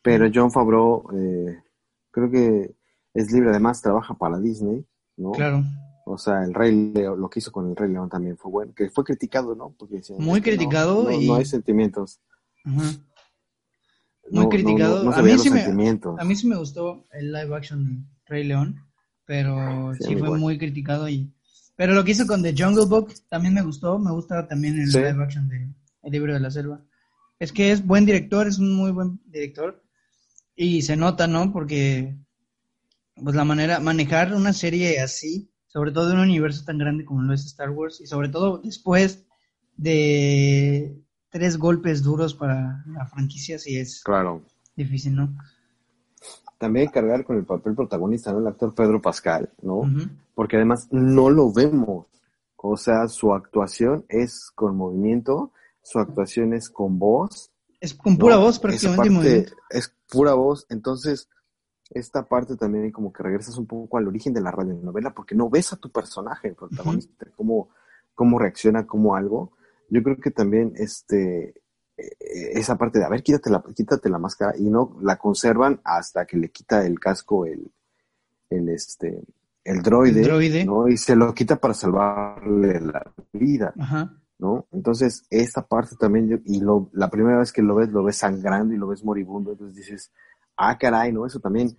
[0.00, 1.62] Pero John Favreau, eh,
[2.10, 2.76] creo que
[3.12, 5.32] es libre, además trabaja para Disney, ¿no?
[5.32, 5.62] Claro.
[6.10, 8.72] O sea, el Rey León, lo que hizo con el Rey León también fue bueno,
[8.74, 9.74] que fue criticado, ¿no?
[9.78, 11.26] Porque Muy criticado y...
[11.26, 12.20] no hay sentimientos.
[12.64, 15.10] Muy criticado.
[15.10, 18.76] a, mí sí me, a mí sí me gustó el live action Rey León,
[19.24, 21.08] pero sí, fue muy criticado.
[21.08, 21.32] y
[21.76, 23.98] Pero lo que hizo con The Jungle Book también me gustó.
[23.98, 25.68] Me gusta también el live action de
[26.02, 26.80] El libro de la selva.
[27.38, 29.82] Es que es buen director, es un muy buen director.
[30.56, 31.52] Y se nota, ¿no?
[31.52, 32.16] Porque
[33.22, 37.22] pues la manera, manejar una serie así, sobre todo de un universo tan grande como
[37.22, 39.24] lo es Star Wars, y sobre todo después
[39.76, 41.00] de
[41.30, 44.42] tres golpes duros para la franquicia sí es claro.
[44.74, 45.36] difícil, ¿no?
[46.58, 48.40] También cargar con el papel protagonista, ¿no?
[48.40, 49.82] El actor Pedro Pascal, ¿no?
[50.34, 52.06] Porque además no lo vemos.
[52.56, 55.52] O sea, su actuación es con movimiento,
[55.82, 57.52] su actuación es con voz.
[57.80, 59.46] Es con pura voz prácticamente.
[59.70, 61.28] es pura voz, entonces
[61.90, 65.48] esta parte también como que regresas un poco al origen de la radionovela porque no
[65.48, 67.70] ves a tu personaje, el protagonista, cómo,
[68.14, 69.52] cómo reacciona como algo
[69.88, 71.54] yo creo que también este
[71.96, 75.80] eh, esa parte de, a ver, quítate la, quítate la máscara y no la conservan
[75.84, 77.70] hasta que le quita el casco el,
[78.50, 79.22] el este
[79.64, 80.88] el droide, ¿no?
[80.88, 83.74] Y se lo quita para salvarle la vida,
[84.38, 84.66] ¿no?
[84.72, 88.72] Entonces, esta parte también, y lo, la primera vez que lo ves, lo ves sangrando
[88.72, 90.10] y lo ves moribundo, entonces dices,
[90.58, 91.26] ah, caray, ¿no?
[91.26, 91.74] Eso también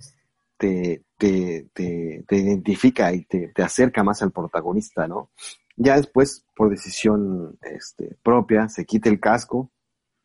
[0.58, 5.30] te, te, te, te identifica y te, te, acerca más al protagonista, ¿no?
[5.78, 9.72] Ya después, por decisión este, propia, se quita el casco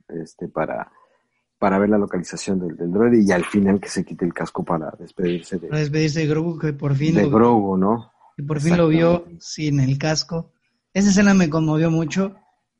[0.08, 0.90] este, para,
[1.58, 4.64] para ver la localización del, del droide y al final que se quite el casco
[4.64, 8.12] para despedirse de, para despedirse de Grogu, que por fin de lo, Grogu, ¿no?
[8.36, 10.52] que por fin lo vio sin el casco.
[10.92, 12.34] Esa escena me conmovió mucho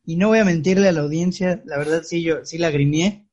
[0.05, 3.29] y no voy a mentirle a la audiencia, la verdad sí yo sí lagrimé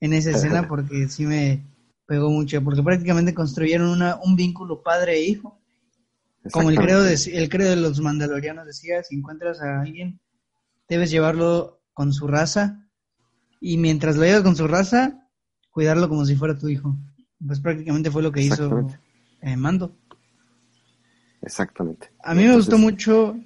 [0.00, 1.62] en esa escena porque sí me
[2.06, 5.60] pegó mucho, porque prácticamente construyeron una, un vínculo padre e hijo.
[6.52, 10.20] Como el credo, de, el credo de los mandalorianos decía, si encuentras a alguien,
[10.88, 12.88] debes llevarlo con su raza
[13.60, 15.28] y mientras lo llevas con su raza,
[15.70, 16.96] cuidarlo como si fuera tu hijo.
[17.44, 18.86] Pues prácticamente fue lo que hizo
[19.42, 19.96] eh, Mando.
[21.42, 22.10] Exactamente.
[22.22, 23.36] A mí me gustó mucho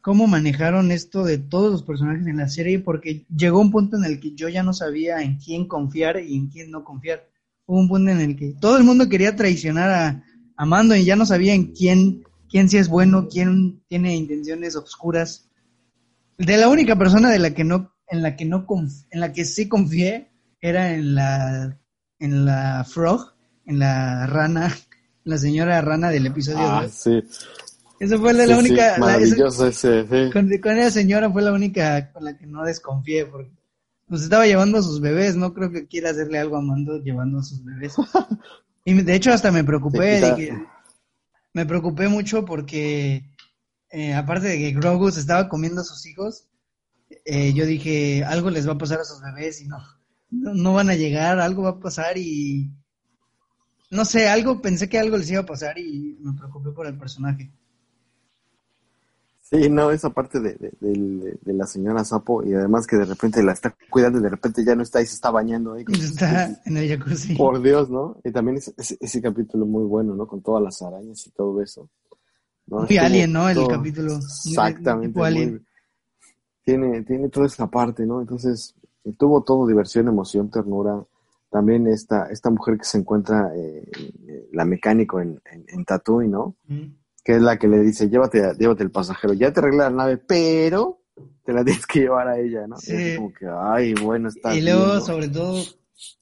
[0.00, 4.04] cómo manejaron esto de todos los personajes en la serie porque llegó un punto en
[4.04, 7.28] el que yo ya no sabía en quién confiar y en quién no confiar.
[7.68, 10.24] Hubo un punto en el que todo el mundo quería traicionar a,
[10.56, 14.74] a Mando y ya no sabía en quién quién sí es bueno, quién tiene intenciones
[14.76, 15.48] oscuras.
[16.36, 18.66] De la única persona de la que no, en la que no
[19.10, 21.78] en la que sí confié era en la
[22.18, 23.34] en la Frog,
[23.66, 24.74] en la rana,
[25.24, 27.22] la señora rana del episodio ah, sí.
[28.00, 28.96] Esa fue la, única.
[28.98, 30.30] maravilloso ese, sí.
[30.32, 33.50] con, esa señora fue la única con la que no desconfié, porque
[34.08, 37.38] pues estaba llevando a sus bebés, no creo que quiera hacerle algo a Mando llevando
[37.38, 37.94] a sus bebés.
[38.84, 40.20] y de hecho hasta me preocupé
[41.58, 43.28] me preocupé mucho porque,
[43.90, 46.46] eh, aparte de que Grogu se estaba comiendo a sus hijos,
[47.24, 49.78] eh, yo dije, algo les va a pasar a sus bebés y no,
[50.30, 52.70] no, van a llegar, algo va a pasar y...
[53.90, 56.98] No sé, algo, pensé que algo les iba a pasar y me preocupé por el
[56.98, 57.50] personaje.
[59.50, 63.52] Sí, no, esa parte de, de, la señora Sapo y además que de repente la
[63.52, 65.86] está cuidando y de repente ya no está y se está bañando ahí.
[65.90, 67.34] Está en el jacuzzi.
[67.34, 68.20] Por Dios, ¿no?
[68.24, 70.26] Y también ese, ese, capítulo muy bueno, ¿no?
[70.26, 71.88] Con todas las arañas y todo eso.
[72.66, 73.48] Muy alien, ¿no?
[73.48, 74.16] El capítulo.
[74.16, 75.62] Exactamente.
[76.62, 78.20] tiene, tiene toda esa parte, ¿no?
[78.20, 78.74] Entonces,
[79.16, 81.02] tuvo todo diversión, emoción, ternura.
[81.48, 83.90] También esta, esta mujer que se encuentra, eh,
[84.52, 86.56] la mecánico en, en, en Tatooine, ¿no?
[87.28, 90.16] Que es la que le dice, llévate, llévate el pasajero, ya te arregla la nave,
[90.16, 91.02] pero
[91.44, 92.78] te la tienes que llevar a ella, ¿no?
[92.78, 93.16] Sí.
[93.16, 95.62] como que, ay, bueno, está Y luego, sobre todo,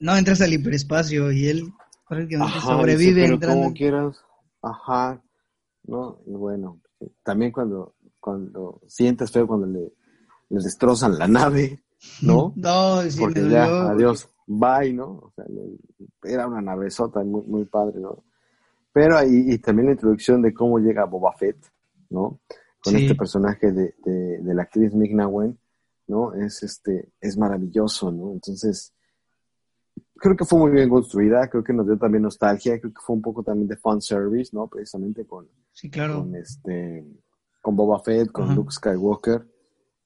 [0.01, 1.63] no entras al hiperespacio y él
[2.09, 4.17] prácticamente sobrevive pero como quieras,
[4.61, 5.23] ajá,
[5.85, 6.19] ¿no?
[6.25, 6.81] Y bueno,
[7.23, 9.93] también cuando, cuando sientes feo cuando le,
[10.49, 11.85] le destrozan la nave,
[12.21, 12.51] ¿no?
[12.57, 15.05] no, sí, Porque ya, adiós, bye, ¿no?
[15.05, 15.45] O sea,
[16.23, 18.25] era una navezota muy, muy padre, ¿no?
[18.97, 21.55] Pero ahí, y también la introducción de cómo llega Boba Fett,
[22.09, 22.39] ¿no?
[22.83, 25.55] Con este personaje de, de, la actriz Wen,
[26.07, 26.33] ¿no?
[26.33, 28.31] Es, este, es maravilloso, ¿no?
[28.31, 28.91] Entonces,
[30.15, 33.15] creo que fue muy bien construida, creo que nos dio también nostalgia, creo que fue
[33.15, 34.65] un poco también de fan service, ¿no?
[34.67, 36.21] Precisamente con, sí, claro.
[36.21, 37.05] con este,
[37.61, 39.45] con Boba Fett, con Luke Skywalker,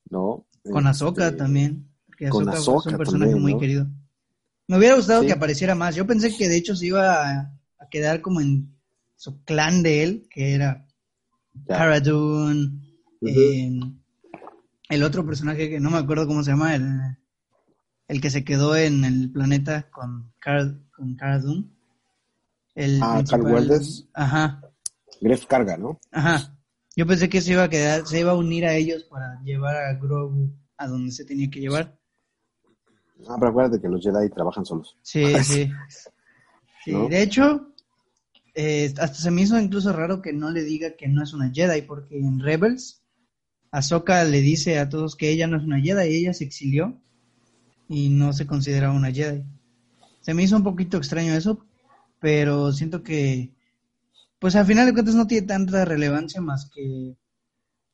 [0.10, 0.48] ¿no?
[0.70, 3.88] Con Ahsoka este, también, porque con Ahsoka es un personaje muy querido.
[4.68, 5.96] Me hubiera gustado que apareciera más.
[5.96, 7.40] Yo pensé que de hecho se iba
[7.80, 8.81] a quedar como en
[9.22, 10.88] su clan de él, que era
[11.68, 12.72] Cara Dune,
[13.22, 16.90] el otro personaje que no me acuerdo cómo se llama, el,
[18.08, 21.70] el que se quedó en el planeta con Cara, con Cara Dune.
[22.74, 24.10] El ah, Carl Welders.
[24.16, 24.60] Ajá.
[25.22, 26.00] Gref Carga, ¿no?
[26.12, 26.58] Ajá.
[26.96, 29.76] Yo pensé que se iba a quedar, se iba a unir a ellos para llevar
[29.76, 31.96] a Grogu a donde se tenía que llevar.
[33.30, 34.98] Ah, pero acuérdate que los Jedi trabajan solos.
[35.04, 35.72] Sí, sí.
[36.84, 36.92] sí.
[37.08, 37.71] De hecho,
[38.54, 41.52] eh, hasta se me hizo incluso raro que no le diga que no es una
[41.52, 43.02] Jedi, porque en Rebels,
[43.72, 47.00] Ahsoka le dice a todos que ella no es una Jedi, y ella se exilió
[47.88, 49.44] y no se considera una Jedi.
[50.22, 51.66] Se me hizo un poquito extraño eso,
[52.20, 53.54] pero siento que,
[54.40, 57.16] pues al final de cuentas no tiene tanta relevancia más que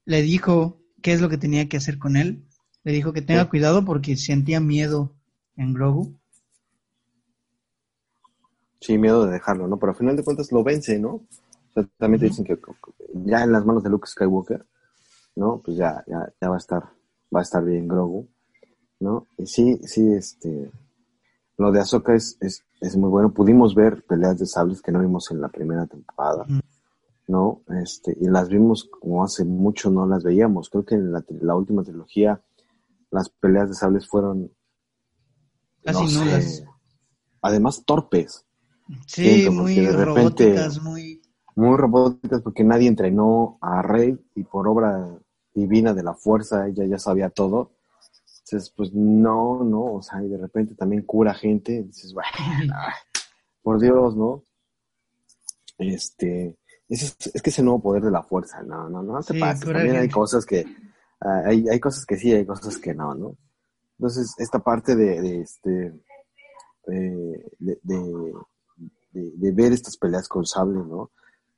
[0.05, 2.45] le dijo qué es lo que tenía que hacer con él.
[2.83, 5.15] Le dijo que tenga cuidado porque sentía miedo
[5.55, 6.16] en Grogu
[8.79, 9.77] Sí, miedo de dejarlo, ¿no?
[9.77, 11.09] Pero al final de cuentas lo vence, ¿no?
[11.09, 11.27] O
[11.73, 12.57] sea, también te dicen que
[13.25, 14.65] ya en las manos de Luke Skywalker,
[15.35, 15.61] ¿no?
[15.63, 16.83] Pues ya, ya, ya va a estar,
[17.35, 18.27] va a estar bien Grogu,
[18.99, 19.27] ¿no?
[19.37, 20.71] Y sí, sí, este,
[21.57, 23.33] lo de Ahsoka es, es, es muy bueno.
[23.33, 26.45] Pudimos ver peleas de sables que no vimos en la primera temporada,
[27.27, 27.61] ¿no?
[27.81, 30.69] Este, y las vimos como hace mucho no las veíamos.
[30.69, 32.41] Creo que en la, la última trilogía
[33.09, 34.51] las peleas de sables fueron
[35.83, 36.63] casi nulas.
[37.41, 38.45] Además torpes.
[39.05, 41.21] Sí, muy robóticas, muy...
[41.55, 45.17] muy robóticas porque nadie entrenó a Rey y por obra
[45.53, 47.71] divina de la fuerza ella ya sabía todo.
[48.45, 52.29] Entonces, pues no, no, o sea, y de repente también cura gente, dices, bueno,
[53.61, 54.45] por Dios, ¿no?
[55.77, 56.57] Este,
[56.87, 59.39] es, es que es el nuevo poder de la fuerza, no, no, no te sí,
[59.39, 60.65] También hay cosas que,
[61.19, 63.35] ah, hay, hay cosas que sí, hay cosas que no, ¿no?
[63.99, 65.69] Entonces, esta parte de, de este,
[66.85, 68.33] de, de, de,
[69.35, 71.11] ver estas peleas con sable, ¿no?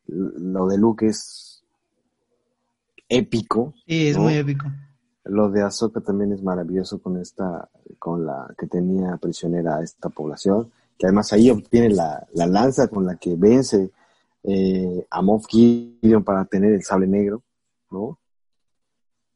[0.08, 1.64] Lo de Luke es
[3.08, 3.74] épico.
[3.86, 4.68] Sí, es muy épico.
[5.26, 10.10] Lo de Ahsoka también es maravilloso con esta, con la que tenía prisionera a esta
[10.10, 13.92] población, que además ahí obtiene la, la lanza con la que vence
[14.44, 17.44] eh, a Moff Gideon para tener el sable negro,
[17.92, 18.18] ¿no?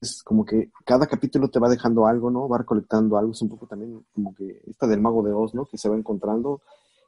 [0.02, 2.48] Es como que cada capítulo te va dejando algo, ¿no?
[2.48, 5.66] Va recolectando algo, es un poco también como que esta del mago de Oz, ¿no?
[5.66, 6.62] Que se va encontrando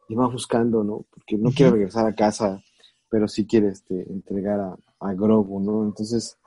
[0.07, 1.05] y va buscando, ¿no?
[1.09, 2.61] Porque no quiere regresar a casa,
[3.09, 5.83] pero sí quiere este, entregar a, a Grogu, ¿no?
[5.83, 6.37] Entonces,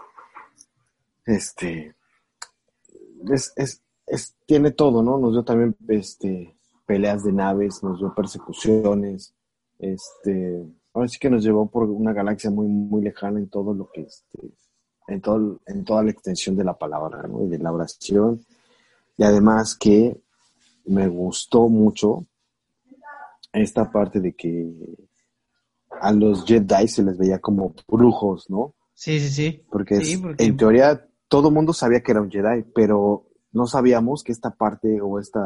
[1.26, 1.94] este,
[3.30, 5.18] es, es, es, tiene todo, ¿no?
[5.18, 6.54] Nos dio también, este,
[6.86, 9.34] peleas de naves, nos dio persecuciones,
[9.78, 13.90] este, ahora sí que nos llevó por una galaxia muy, muy lejana en todo lo
[13.90, 14.52] que, este,
[15.08, 17.44] en, todo, en toda la extensión de la palabra, ¿no?
[17.44, 18.44] Y de la oración.
[19.16, 20.20] Y además que
[20.86, 22.26] me gustó mucho
[23.52, 24.68] esta parte de que
[26.00, 28.74] a los Jedi se les veía como brujos, ¿no?
[28.94, 29.64] Sí, sí, sí.
[29.70, 29.98] Porque,
[30.38, 35.00] en teoría todo mundo sabía que era un Jedi, pero no sabíamos que esta parte
[35.00, 35.38] o este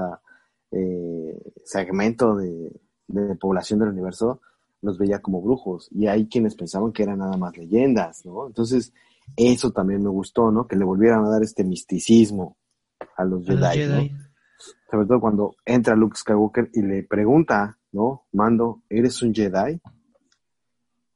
[1.65, 2.71] segmento de,
[3.09, 4.41] de población del universo
[4.81, 8.47] los veía como brujos y hay quienes pensaban que eran nada más leyendas, ¿no?
[8.47, 8.93] Entonces,
[9.37, 10.67] eso también me gustó, ¿no?
[10.67, 12.57] Que le volvieran a dar este misticismo
[13.17, 14.19] a los Jedi, ¿no?
[14.91, 18.25] Sobre todo cuando entra Luke Skywalker y le pregunta, ¿no?
[18.33, 19.81] Mando, ¿eres un Jedi?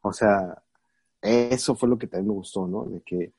[0.03, 0.63] O sea,
[1.21, 2.85] eso fue lo que también me gustó, ¿no?
[2.85, 3.33] De que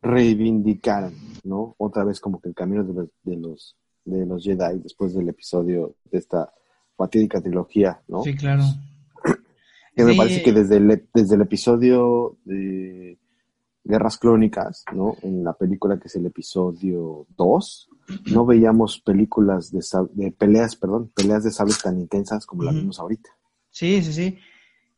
[0.00, 1.14] reivindicaran,
[1.44, 1.74] ¿no?
[1.78, 5.28] Otra vez como que el camino de los, de los, de los Jedi después del
[5.28, 6.52] episodio de esta
[6.96, 8.22] fatídica trilogía, ¿no?
[8.22, 8.62] Sí, claro.
[9.94, 13.18] Que me parece que desde el, desde el episodio de
[13.84, 15.16] Guerras Clónicas, ¿no?
[15.22, 17.88] En la película que es el episodio 2,
[18.32, 19.80] no veíamos películas de,
[20.12, 23.30] de peleas, perdón, peleas de sables tan intensas como las vimos ahorita.
[23.70, 24.38] Sí, sí, sí.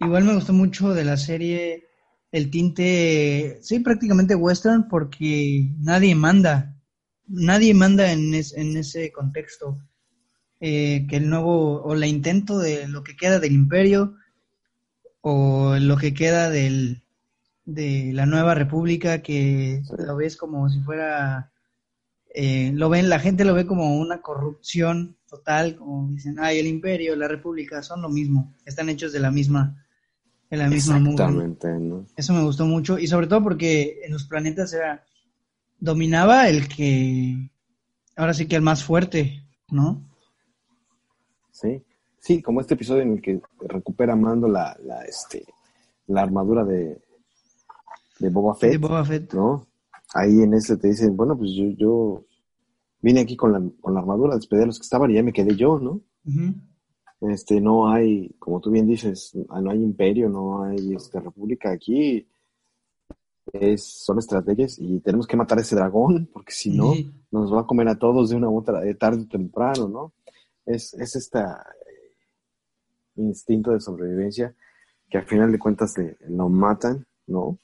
[0.01, 1.85] Igual me gustó mucho de la serie
[2.33, 6.77] el tinte, sí, prácticamente western porque nadie manda,
[7.29, 9.79] nadie manda en, en ese contexto.
[10.67, 14.17] Eh, que el nuevo, o la intento de lo que queda del imperio,
[15.21, 17.04] o lo que queda del,
[17.65, 21.51] de la nueva república, que lo ves como si fuera
[22.37, 26.67] eh, lo ven, la gente lo ve como una corrupción total, como dicen, ay, el
[26.67, 29.87] imperio, la república, son lo mismo, están hechos de la misma,
[30.51, 32.05] de la misma Exactamente, ¿no?
[32.17, 35.05] Eso me gustó mucho, y sobre todo porque en los planetas era,
[35.79, 37.51] dominaba el que,
[38.17, 40.03] ahora sí que el más fuerte, ¿no?
[41.53, 41.85] Sí,
[42.19, 45.45] sí, como este episodio en el que recupera Mando la, la, este,
[46.09, 47.01] la armadura de,
[48.19, 49.33] de Boba Fett, de Boba Fett.
[49.35, 49.67] ¿no?
[50.15, 52.25] ahí en ese te dicen, bueno, pues yo, yo
[53.01, 55.33] vine aquí con la, con la armadura, despedí a los que estaban y ya me
[55.33, 56.01] quedé yo, ¿no?
[57.21, 62.27] Este, no hay, como tú bien dices, no hay imperio, no hay este, república aquí,
[63.53, 66.95] es, son estrategias y tenemos que matar a ese dragón, porque si no,
[67.31, 70.13] nos va a comer a todos de una u otra, de tarde o temprano, ¿no?
[70.65, 71.41] Es, es este
[73.17, 74.55] instinto de sobrevivencia
[75.11, 77.59] que al final de cuentas le, lo matan, ¿no?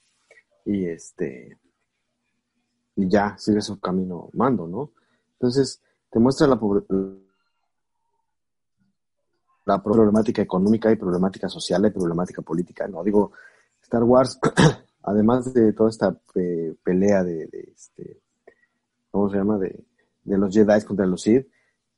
[0.65, 1.57] Y este,
[2.95, 4.91] y ya sigue su camino mando, ¿no?
[5.33, 6.59] Entonces, te muestra la,
[9.65, 13.03] la problemática económica y problemática social y problemática política, ¿no?
[13.03, 13.31] Digo,
[13.81, 14.39] Star Wars,
[15.03, 16.15] además de toda esta
[16.83, 18.21] pelea de, este,
[19.09, 19.57] ¿cómo se llama?
[19.57, 19.83] De,
[20.23, 21.47] los Jedi contra los Sith,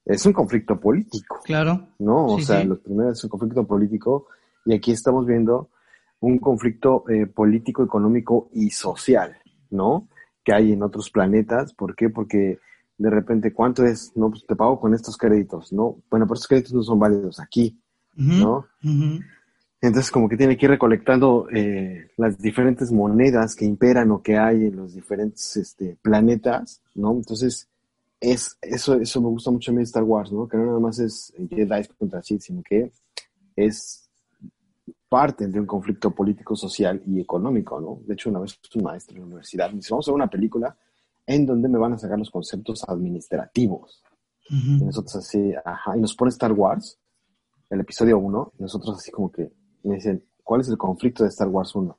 [0.05, 1.39] es un conflicto político.
[1.43, 1.89] Claro.
[1.99, 2.25] ¿No?
[2.25, 4.27] O sea, los primeros es un conflicto político
[4.65, 5.69] y aquí estamos viendo
[6.25, 9.37] un conflicto eh, político, económico y social,
[9.69, 10.07] ¿no?
[10.43, 11.73] que hay en otros planetas.
[11.73, 12.09] ¿Por qué?
[12.09, 12.59] Porque
[12.97, 14.11] de repente, ¿cuánto es?
[14.15, 15.97] No, pues te pago con estos créditos, ¿no?
[16.09, 17.79] Bueno, pero estos créditos no son válidos aquí,
[18.15, 18.65] ¿no?
[19.81, 24.37] Entonces, como que tiene que ir recolectando eh, las diferentes monedas que imperan o que
[24.37, 27.11] hay en los diferentes este, planetas, ¿no?
[27.11, 27.67] Entonces,
[28.21, 30.47] es, eso, eso me gusta mucho a mí de Star Wars, ¿no?
[30.47, 32.91] Que no nada más es Jedi contra Sith, sino que
[33.57, 34.02] es
[35.13, 37.99] parten de un conflicto político, social y económico, ¿no?
[38.07, 40.27] De hecho, una vez un maestro en la universidad me dice, vamos a ver una
[40.27, 40.75] película
[41.27, 44.01] en donde me van a sacar los conceptos administrativos.
[44.49, 46.97] Y nosotros así, ajá, y nos pone Star Wars,
[47.69, 49.53] el episodio 1, y nosotros así como que
[49.83, 51.95] me dicen, ¿cuál es el conflicto de Star Wars 1?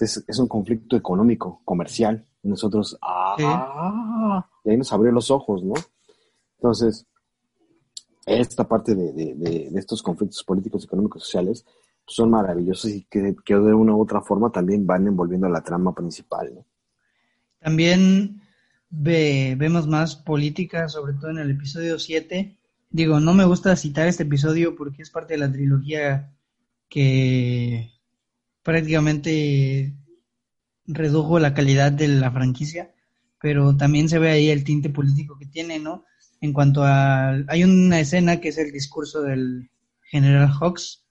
[0.00, 2.26] Es, es un conflicto económico, comercial.
[2.42, 5.74] Y nosotros, ah, y ahí nos abrió los ojos, ¿no?
[6.56, 7.06] Entonces,
[8.24, 11.66] esta parte de, de, estos conflictos políticos, económicos, sociales,
[12.06, 16.64] son maravillosos y que, de una u otra forma también van envolviendo la trama principal.
[17.58, 18.40] También
[18.90, 22.58] vemos más política, sobre todo en el episodio 7.
[22.90, 26.34] Digo, no me gusta citar este episodio porque es parte de la trilogía
[26.88, 27.90] que
[28.62, 29.94] prácticamente
[30.86, 32.92] redujo la calidad de la franquicia,
[33.40, 36.04] pero también se ve ahí el tinte político que tiene, ¿no?
[36.40, 37.30] En cuanto a...
[37.48, 39.70] Hay una escena que es el discurso del
[40.02, 41.01] general Hawks,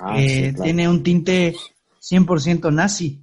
[0.00, 1.54] ah, que tiene un tinte
[2.00, 3.22] 100% nazi.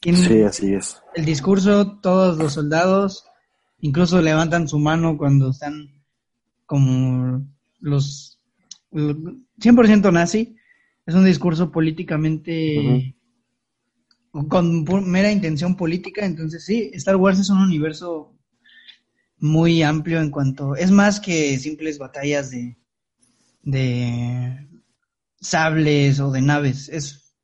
[0.00, 1.02] Sí, así es.
[1.14, 3.24] El discurso, todos los soldados
[3.80, 6.02] incluso levantan su mano cuando están
[6.66, 7.46] como
[7.80, 8.38] los,
[8.92, 10.56] 100% nazi.
[11.06, 13.16] Es un discurso políticamente
[14.48, 18.36] con mera intención política, entonces sí, Star Wars es un universo
[19.38, 22.76] muy amplio en cuanto es más que simples batallas de
[23.62, 24.67] de
[25.40, 27.34] sables o de naves, es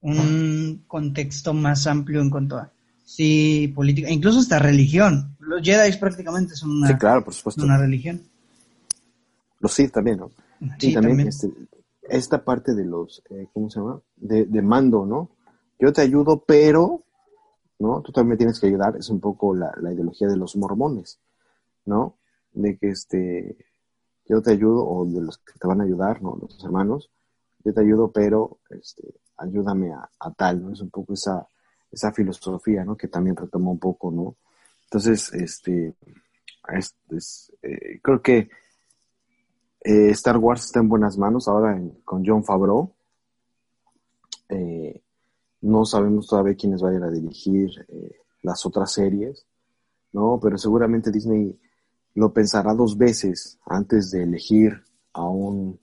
[0.00, 2.72] un contexto más amplio en cuanto a
[3.04, 5.36] sí, política, incluso hasta religión.
[5.38, 7.62] Los Jedi prácticamente son una, claro, por supuesto.
[7.62, 8.22] una religión.
[9.60, 10.30] Los Sith también, ¿no?
[10.78, 11.50] Sí, también, Este,
[12.02, 14.00] esta parte de los, eh, ¿cómo se llama?
[14.16, 15.30] De, de, mando, ¿no?
[15.78, 17.02] Yo te ayudo, pero,
[17.78, 18.00] ¿no?
[18.02, 18.96] Tú también tienes que ayudar.
[18.96, 21.20] Es un poco la, la ideología de los mormones,
[21.84, 22.16] ¿no?
[22.52, 23.56] De que, este,
[24.28, 26.38] yo te ayudo, o de los que te van a ayudar, ¿no?
[26.40, 27.10] Los hermanos,
[27.64, 29.02] yo te ayudo, pero, este,
[29.36, 30.72] ayúdame a, tal, ¿no?
[30.72, 31.46] Es un poco esa,
[31.90, 32.96] esa filosofía, ¿no?
[32.96, 34.36] Que también retomó un poco, ¿no?
[34.84, 35.94] Entonces, este,
[37.62, 38.48] eh, creo que
[39.80, 42.92] eh, Star Wars está en buenas manos ahora con John Favreau.
[44.48, 45.02] Eh,
[45.62, 47.70] no sabemos todavía quiénes vayan a dirigir
[48.42, 49.46] las otras series,
[50.12, 50.38] ¿no?
[50.42, 51.58] Pero seguramente Disney
[52.14, 54.82] lo pensará dos veces antes de elegir
[55.12, 55.78] a un,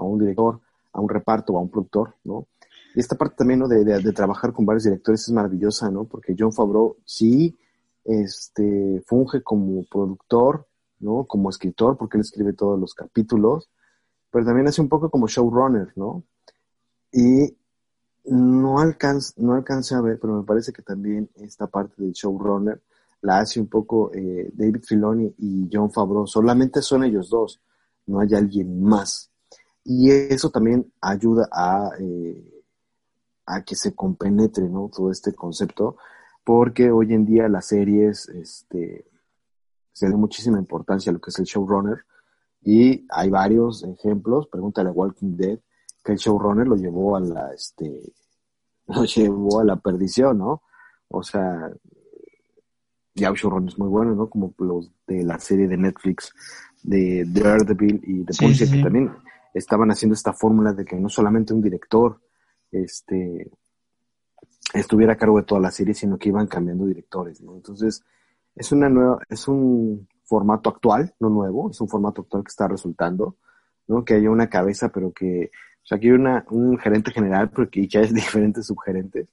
[0.00, 0.60] a un director
[0.92, 2.48] a un reparto a un productor, ¿no?
[2.94, 3.60] Y esta parte también.
[3.60, 6.04] De, de, trabajar con varios directores es maravillosa, ¿no?
[6.04, 7.56] Porque John Favreau sí
[8.04, 10.66] este, funge como productor,
[10.98, 11.24] ¿no?
[11.24, 13.70] Como escritor, porque él escribe todos los capítulos,
[14.30, 16.24] pero también hace un poco como showrunner, ¿no?
[17.12, 17.56] Y
[18.24, 22.80] no, alcanz, no alcancé a ver, pero me parece que también esta parte del showrunner
[23.22, 26.26] la hace un poco eh, David Filoni y John Favreau.
[26.26, 27.60] Solamente son ellos dos,
[28.06, 29.29] no hay alguien más.
[29.92, 32.64] Y eso también ayuda a, eh,
[33.44, 34.88] a que se compenetre ¿no?
[34.88, 35.96] todo este concepto,
[36.44, 39.04] porque hoy en día las series este,
[39.92, 42.04] se da muchísima importancia a lo que es el showrunner,
[42.62, 45.58] y hay varios ejemplos, pregúntale a Walking Dead,
[46.04, 48.12] que el showrunner lo llevó a la, este,
[48.86, 50.62] lo llevó a la perdición, ¿no?
[51.08, 51.68] O sea,
[53.16, 54.30] ya showrunners muy buenos, ¿no?
[54.30, 56.32] Como los de la serie de Netflix
[56.80, 59.10] de Daredevil y de Punisher, que también
[59.54, 62.20] estaban haciendo esta fórmula de que no solamente un director
[62.70, 63.50] este,
[64.74, 67.54] estuviera a cargo de toda la serie, sino que iban cambiando directores, ¿no?
[67.54, 68.04] Entonces,
[68.54, 72.68] es una nueva, es un formato actual, no nuevo, es un formato actual que está
[72.68, 73.36] resultando,
[73.86, 74.04] ¿no?
[74.04, 75.50] Que haya una cabeza, pero que,
[75.82, 79.28] o sea, que hay una, un gerente general, pero que, que haya diferentes subgerentes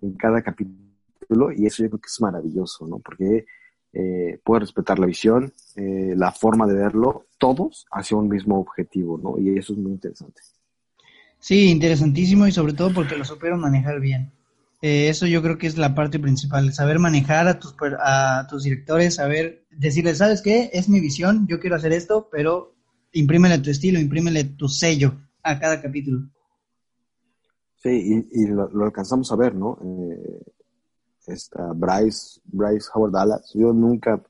[0.00, 2.98] en cada capítulo, y eso yo creo que es maravilloso, ¿no?
[3.00, 3.46] Porque
[3.92, 9.18] eh, puede respetar la visión, eh, la forma de verlo, todos hacia un mismo objetivo,
[9.18, 9.38] ¿no?
[9.38, 10.42] Y eso es muy interesante.
[11.38, 14.32] Sí, interesantísimo y sobre todo porque lo supieron manejar bien.
[14.82, 18.64] Eh, eso yo creo que es la parte principal, saber manejar a tus, a tus
[18.64, 20.70] directores, saber decirles, ¿sabes qué?
[20.72, 22.74] Es mi visión, yo quiero hacer esto, pero
[23.12, 26.28] imprímele tu estilo, imprímele tu sello a cada capítulo.
[27.76, 29.78] Sí, y, lo, lo, alcanzamos a ver, ¿no?
[29.82, 30.42] Eh,
[31.28, 33.52] esta Bryce, Bryce Howard Dallas.
[33.54, 34.22] Yo nunca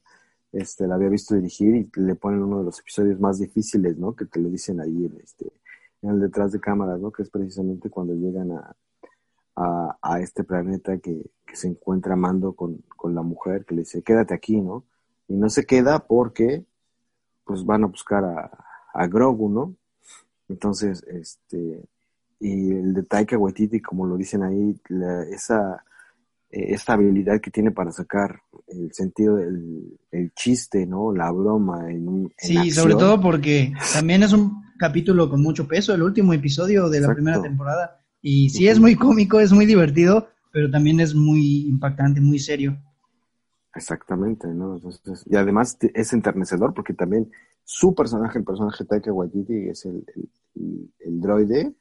[0.52, 4.14] este, la había visto dirigir y le ponen uno de los episodios más difíciles, ¿no?
[4.14, 5.52] Que te lo dicen ahí en, este,
[6.02, 7.10] el detrás de cámaras, ¿no?
[7.10, 8.74] Que es precisamente cuando llegan a,
[10.02, 14.34] a, este planeta que, se encuentra amando con, con la mujer, que le dice, quédate
[14.34, 14.84] aquí, ¿no?
[15.28, 16.64] Y no se queda porque,
[17.44, 18.50] pues van a buscar a,
[18.92, 19.74] a Grogu, ¿no?
[20.48, 21.82] Entonces, este,
[22.40, 24.80] y el de Taika Waititi, como lo dicen ahí,
[25.30, 25.87] esa eh,
[26.50, 31.12] esta habilidad que tiene para sacar el sentido del el chiste, ¿no?
[31.12, 32.32] La broma en un...
[32.38, 37.00] sí, sobre todo porque también es un capítulo con mucho peso, el último episodio de
[37.00, 38.00] la primera temporada.
[38.22, 42.78] Y sí es muy cómico, es muy divertido, pero también es muy impactante, muy serio.
[43.74, 44.76] Exactamente, ¿no?
[44.76, 47.30] Entonces, y además es enternecedor porque también
[47.64, 50.04] su personaje, el personaje Taika Waititi, es el,
[50.56, 51.74] el, el droide,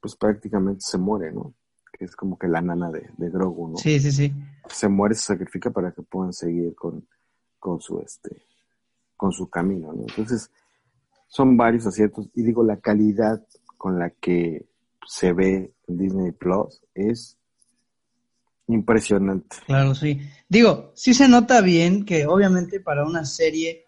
[0.00, 1.54] pues prácticamente se muere, ¿no?
[2.02, 3.76] Que es como que la nana de, de Grogu, ¿no?
[3.76, 4.34] Sí, sí, sí.
[4.66, 7.06] Se muere, se sacrifica para que puedan seguir con,
[7.60, 8.42] con su este
[9.16, 10.02] con su camino, ¿no?
[10.08, 10.50] Entonces,
[11.28, 13.40] son varios aciertos y digo, la calidad
[13.76, 14.66] con la que
[15.06, 17.38] se ve Disney Plus es
[18.66, 19.58] impresionante.
[19.66, 20.22] Claro, sí.
[20.48, 23.84] Digo, sí se nota bien que obviamente para una serie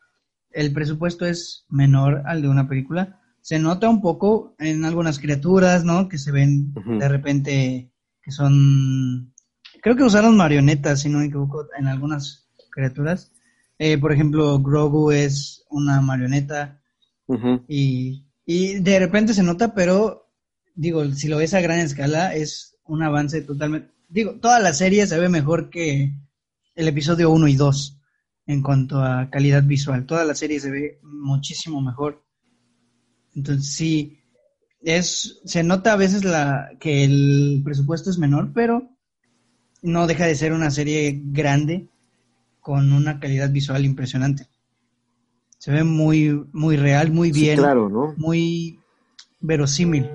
[0.52, 3.20] el presupuesto es menor al de una película.
[3.40, 6.08] Se nota un poco en algunas criaturas, ¿no?
[6.08, 7.90] Que se ven de repente
[8.24, 9.32] que son...
[9.82, 13.32] Creo que usaron marionetas, si no me equivoco, en algunas criaturas.
[13.78, 16.80] Eh, por ejemplo, Grogu es una marioneta
[17.68, 20.30] y, y de repente se nota, pero
[20.74, 23.92] digo, si lo ves a gran escala, es un avance totalmente...
[24.08, 26.14] Digo, toda la serie se ve mejor que
[26.74, 28.00] el episodio 1 y 2
[28.46, 30.06] en cuanto a calidad visual.
[30.06, 32.24] Toda la serie se ve muchísimo mejor.
[33.34, 34.20] Entonces sí,
[34.84, 38.88] es, se nota a veces la, que el presupuesto es menor, pero
[39.82, 41.88] no deja de ser una serie grande
[42.60, 44.48] con una calidad visual impresionante.
[45.58, 47.58] Se ve muy, muy real, muy bien.
[47.58, 48.14] claro, ¿no?
[48.16, 48.78] Muy
[49.40, 50.10] verosímil.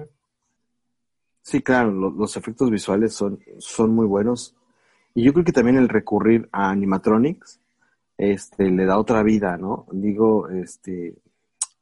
[1.41, 4.55] Sí, claro, los efectos visuales son, son muy buenos.
[5.15, 7.59] Y yo creo que también el recurrir a animatronics
[8.17, 9.87] este, le da otra vida, ¿no?
[9.91, 11.15] Digo, este,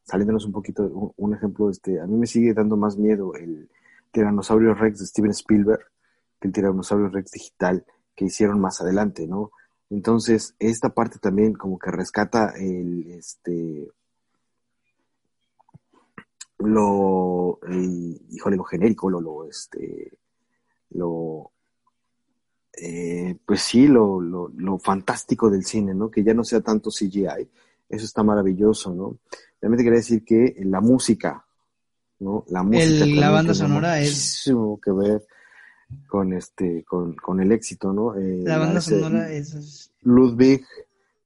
[0.07, 3.69] saliéndonos un poquito, un, ejemplo, este, a mí me sigue dando más miedo el
[4.11, 5.81] Tiranosaurio Rex de Steven Spielberg
[6.39, 7.85] que el Tiranosaurio Rex digital
[8.15, 9.51] que hicieron más adelante, ¿no?
[9.89, 13.89] Entonces, esta parte también como que rescata el, este,
[16.59, 17.59] lo,
[18.29, 20.17] híjole, lo genérico, lo, lo, este,
[20.91, 21.51] lo,
[22.81, 26.09] eh, pues sí, lo, lo, lo, fantástico del cine, ¿no?
[26.09, 27.49] Que ya no sea tanto CGI.
[27.89, 29.17] Eso está maravilloso, ¿no?
[29.61, 31.45] Realmente quería decir que la música,
[32.19, 32.45] ¿no?
[32.49, 33.05] La música.
[33.05, 34.43] la banda sonora es.
[34.83, 35.25] Que ver
[36.07, 38.15] con este, con, con el éxito, ¿no?
[38.15, 39.91] Eh, la banda sonora es.
[40.01, 40.63] Ludwig,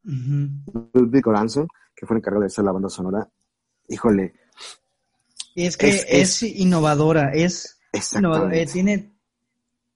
[0.03, 3.27] Ludwig Oranson, que fue encargado de hacer la banda sonora.
[3.87, 4.33] Híjole.
[5.55, 7.79] es que es, innovadora, es.
[8.15, 9.11] Innovadora, eh, tiene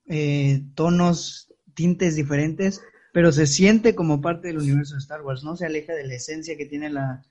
[0.08, 2.82] eh, tonos, tintes diferentes,
[3.14, 6.16] pero se siente como parte del universo de Star Wars, no se aleja de la
[6.16, 7.24] esencia que tiene la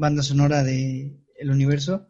[0.00, 2.08] banda sonora del el universo,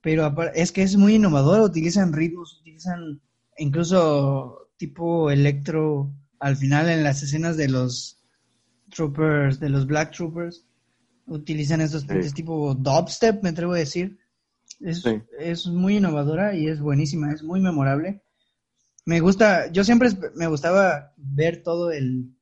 [0.00, 3.20] pero es que es muy innovadora, utilizan ritmos, utilizan
[3.58, 8.20] incluso tipo electro al final en las escenas de los
[8.90, 10.64] troopers, de los black troopers,
[11.26, 14.18] utilizan estos tintes tipo dubstep, me atrevo a decir.
[14.80, 15.04] Es,
[15.38, 18.22] es muy innovadora y es buenísima, es muy memorable.
[19.04, 22.34] Me gusta, yo siempre me gustaba ver todo el,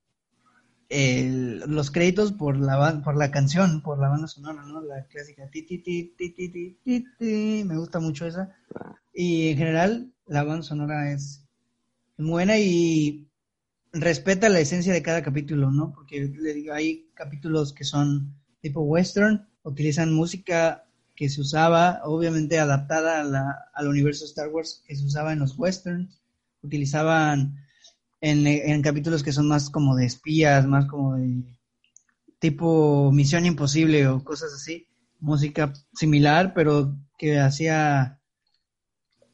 [0.91, 4.82] el los créditos por la por la canción, por la banda sonora, ¿no?
[4.82, 6.49] La clásica ti ti ti ti ti
[6.84, 8.55] ti ti, me gusta mucho esa.
[9.14, 11.45] Y en general la banda sonora es
[12.18, 13.28] buena y
[13.93, 15.93] respeta la esencia de cada capítulo, ¿no?
[15.93, 16.32] Porque
[16.72, 20.84] hay capítulos que son tipo western, utilizan música
[21.16, 25.38] que se usaba, obviamente adaptada a la, al universo Star Wars que se usaba en
[25.41, 26.20] los westerns
[26.62, 27.57] utilizaban
[28.21, 31.43] en, capítulos que son más como de espías, más como de
[32.39, 38.18] tipo Misión Imposible o cosas así, música similar, pero que hacía,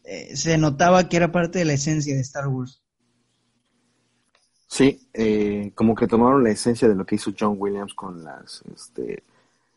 [0.04, 2.82] eh, se notaba que era parte de la esencia de Star Wars.
[4.68, 8.62] Sí, eh, como que tomaron la esencia de lo que hizo John Williams con las,
[8.74, 9.22] este,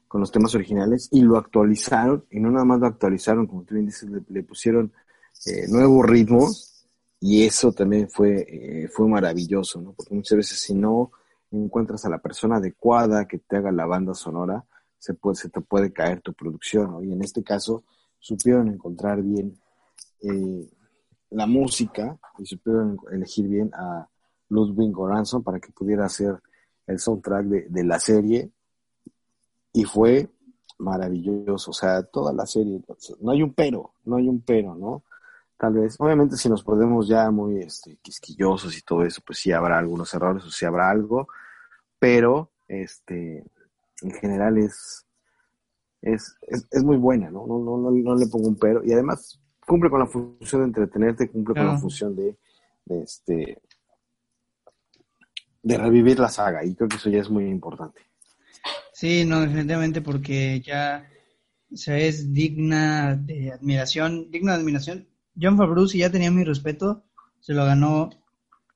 [0.07, 3.75] con los temas originales y lo actualizaron, y no nada más lo actualizaron, como tú
[3.75, 4.91] bien dices, le, pusieron
[5.45, 6.78] eh, nuevos ritmos
[7.19, 9.93] y eso también fue, eh, fue maravilloso, ¿no?
[9.93, 11.11] Porque muchas veces si no
[11.51, 14.63] encuentras a la persona adecuada que te haga la banda sonora,
[14.97, 17.03] se, puede, se te puede caer tu producción, ¿no?
[17.03, 17.83] Y en este caso
[18.19, 19.57] supieron encontrar bien
[20.21, 20.69] eh,
[21.31, 24.07] la música y supieron elegir bien a
[24.49, 26.41] Ludwig Goranson para que pudiera hacer
[26.87, 28.49] el soundtrack de, de la serie
[29.73, 30.29] y fue
[30.79, 32.81] maravilloso, o sea, toda la serie,
[33.19, 35.03] no hay un pero, no hay un pero, ¿no?
[35.59, 35.95] Tal vez.
[35.99, 40.11] Obviamente si nos podemos ya muy este, quisquillosos y todo eso, pues sí habrá algunos
[40.13, 41.27] errores o sí habrá algo,
[41.99, 43.43] pero este,
[44.01, 45.05] en general es,
[46.01, 46.37] es,
[46.71, 47.45] es, muy buena, ¿no?
[47.45, 48.83] No, no, no, le pongo un pero.
[48.85, 52.37] Y además cumple con la función de entretenerte, cumple con la función de,
[52.85, 53.61] de, este,
[55.61, 56.63] de revivir la saga.
[56.63, 57.99] Y creo que eso ya es muy importante.
[58.93, 61.05] Sí, no, definitivamente porque ya
[61.73, 67.03] se es digna de admiración, digna de admiración John Favreau, si ya tenía mi respeto,
[67.39, 68.09] se lo ganó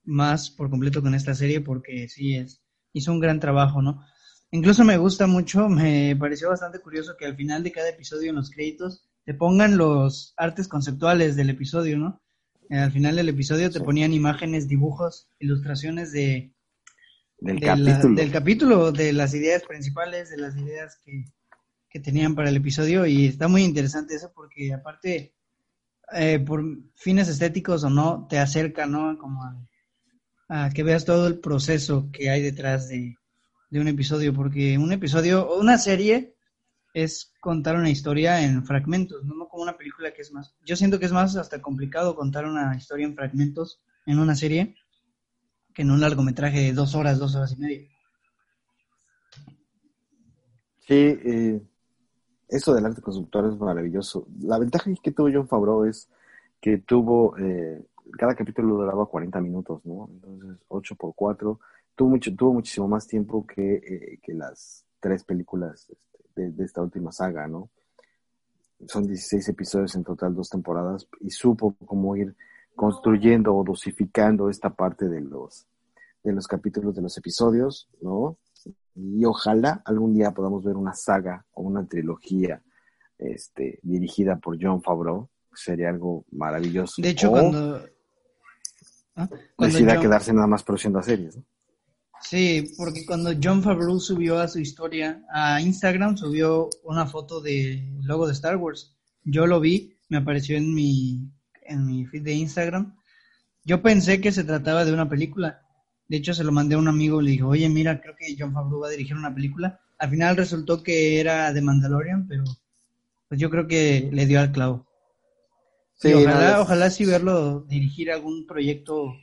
[0.03, 2.61] más por completo con esta serie porque sí es,
[2.93, 4.05] hizo un gran trabajo, ¿no?
[4.51, 8.35] Incluso me gusta mucho, me pareció bastante curioso que al final de cada episodio en
[8.35, 12.21] los créditos te pongan los artes conceptuales del episodio, ¿no?
[12.69, 16.53] Eh, al final del episodio te ponían imágenes, dibujos, ilustraciones de,
[17.39, 18.15] del, capítulo.
[18.15, 21.25] del capítulo, de las ideas principales, de las ideas que,
[21.89, 25.33] que tenían para el episodio y está muy interesante eso porque aparte,
[26.15, 26.63] eh, por
[26.95, 29.17] fines estéticos o no, te acerca, ¿no?
[29.17, 29.43] Como
[30.49, 33.15] a, que veas todo el proceso que hay detrás de,
[33.69, 36.35] de un episodio, porque un episodio o una serie
[36.93, 39.47] es contar una historia en fragmentos, ¿no?
[39.47, 40.55] como una película que es más.
[40.63, 44.75] Yo siento que es más hasta complicado contar una historia en fragmentos en una serie
[45.73, 47.89] que en un largometraje de dos horas, dos horas y media.
[50.87, 51.61] Sí, eh,
[52.53, 54.27] eso del arte constructor es maravilloso.
[54.41, 56.07] La ventaja que tuvo John Favreau es
[56.61, 57.83] que tuvo, eh,
[58.17, 60.07] cada capítulo duraba 40 minutos, ¿no?
[60.11, 61.59] Entonces, 8 por 4,
[61.95, 67.11] tuvo, mucho, tuvo muchísimo más tiempo que, eh, las tres películas este, de, esta última
[67.11, 67.69] saga, ¿no?
[68.87, 72.35] Son 16 episodios en total, dos temporadas, y supo cómo ir
[72.75, 75.65] construyendo o dosificando esta parte de los,
[76.23, 78.37] de los capítulos de los episodios, ¿no?
[78.95, 82.61] Y ojalá algún día podamos ver una saga o una trilogía
[83.17, 85.29] este, dirigida por John Favreau.
[85.53, 87.01] Sería algo maravilloso.
[87.01, 87.85] De hecho, cuando...
[89.15, 89.29] ¿Ah?
[89.59, 91.43] decida quedarse nada más produciendo series, ¿no?
[92.23, 98.01] Sí, porque cuando John Favreau subió a su historia a Instagram, subió una foto del
[98.01, 98.95] logo de Star Wars.
[99.23, 101.29] Yo lo vi, me apareció en mi,
[101.63, 102.95] en mi feed de Instagram.
[103.65, 105.62] Yo pensé que se trataba de una película.
[106.13, 108.35] De hecho, se lo mandé a un amigo y le dije, oye, mira, creo que
[108.37, 109.79] John Favreau va a dirigir una película.
[109.97, 112.43] Al final resultó que era de Mandalorian, pero
[113.27, 114.85] pues yo creo que le dio al clavo.
[115.95, 119.15] Sí, ojalá, ojalá sí verlo dirigir algún proyecto,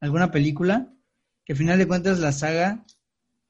[0.00, 0.92] alguna película
[1.46, 2.84] que al final de cuentas la saga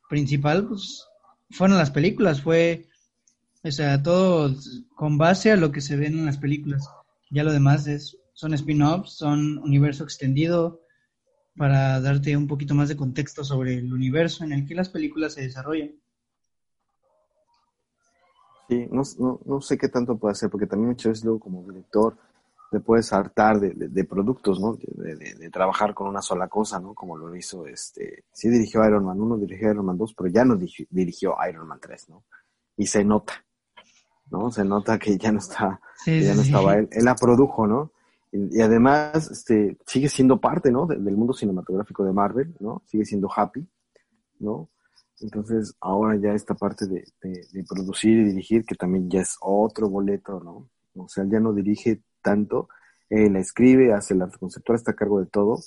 [0.09, 1.05] principal, pues,
[1.51, 2.87] fueron las películas, fue,
[3.65, 4.55] o sea, todo
[4.95, 6.89] con base a lo que se ven en las películas.
[7.29, 10.84] Ya lo demás es, son spin-offs, son universo extendido,
[11.57, 15.35] para darte un poquito más de contexto sobre el universo en el que las películas
[15.35, 15.93] se desarrollan.
[18.69, 21.63] Sí, no, no, no sé qué tanto puede hacer, porque también muchas veces luego como
[21.63, 22.17] director
[22.71, 24.77] te puedes hartar de, productos, ¿no?
[24.77, 26.93] De, trabajar con una sola cosa, ¿no?
[26.93, 30.45] Como lo hizo, este, sí dirigió Iron Man 1, dirigió Iron Man 2, pero ya
[30.45, 32.25] no dirigió Iron Man 3, ¿no?
[32.77, 33.45] Y se nota,
[34.29, 34.51] ¿no?
[34.51, 37.93] Se nota que ya no está, ya no estaba él, él la produjo, ¿no?
[38.37, 40.87] Y, además, este, sigue siendo parte, ¿no?
[40.87, 42.83] del mundo cinematográfico de Marvel, ¿no?
[42.87, 43.65] Sigue siendo Happy,
[44.41, 44.69] ¿no?
[45.21, 49.89] Entonces, ahora ya esta parte de, de producir y dirigir, que también ya es otro
[49.89, 50.69] boleto, ¿no?
[50.97, 52.69] O sea, ya no dirige tanto,
[53.11, 55.59] eh, la escribe, hace la conceptual, está a cargo de todo,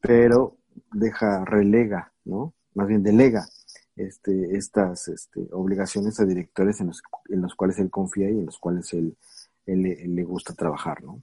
[0.00, 0.58] pero
[0.92, 2.54] deja, relega, ¿no?
[2.74, 3.48] Más bien delega
[3.96, 8.46] este, estas este, obligaciones a directores en los, en los cuales él confía y en
[8.46, 9.16] los cuales él,
[9.66, 11.22] le gusta trabajar, ¿no?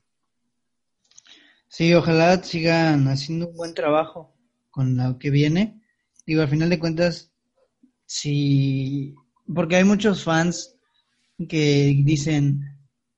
[1.75, 4.33] Sí, ojalá sigan haciendo un buen trabajo
[4.71, 5.81] con lo que viene.
[6.25, 7.33] Digo, al final de cuentas,
[8.05, 9.13] sí,
[9.53, 10.77] porque hay muchos fans
[11.49, 12.61] que dicen,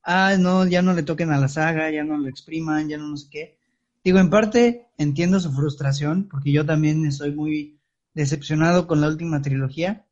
[0.01, 3.09] ah, no, ya no le toquen a la saga, ya no lo expriman, ya no
[3.09, 3.59] no sé qué.
[4.03, 7.79] Digo, en parte entiendo su frustración, porque yo también estoy muy
[8.15, 10.07] decepcionado con la última trilogía,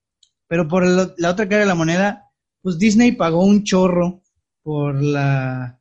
[0.48, 2.30] pero por la otra cara de la moneda,
[2.62, 4.22] pues Disney pagó un chorro
[4.62, 5.80] por la,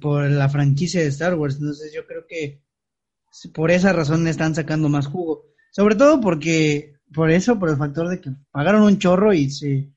[0.00, 2.62] por la franquicia de Star Wars, entonces yo creo que
[3.52, 8.08] por esa razón están sacando más jugo, sobre todo porque, por eso, por el factor
[8.08, 9.92] de que pagaron un chorro y se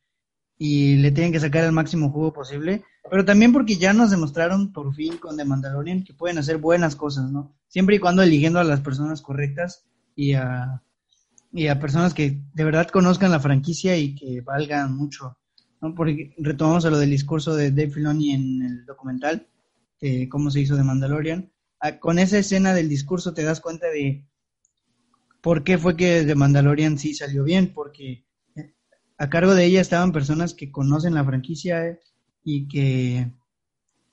[0.63, 2.83] y le tienen que sacar el máximo jugo posible.
[3.09, 6.95] Pero también porque ya nos demostraron por fin con The Mandalorian que pueden hacer buenas
[6.95, 7.55] cosas, ¿no?
[7.67, 10.83] Siempre y cuando eligiendo a las personas correctas y a,
[11.51, 15.35] y a personas que de verdad conozcan la franquicia y que valgan mucho,
[15.81, 15.95] ¿no?
[15.95, 19.47] Porque retomamos a lo del discurso de Dave Filoni en el documental,
[19.99, 21.51] de cómo se hizo The Mandalorian.
[21.99, 24.25] con esa escena del discurso te das cuenta de
[25.41, 28.25] por qué fue que The Mandalorian sí salió bien, porque
[29.17, 31.99] a cargo de ella estaban personas que conocen la franquicia,
[32.43, 33.31] y que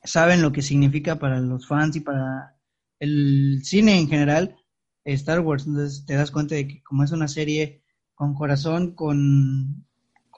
[0.03, 2.57] saben lo que significa para los fans y para
[3.01, 4.57] el cine en general
[5.05, 5.66] Star Wars.
[5.66, 7.83] Entonces te das cuenta de que como es una serie
[8.14, 9.87] con corazón, con,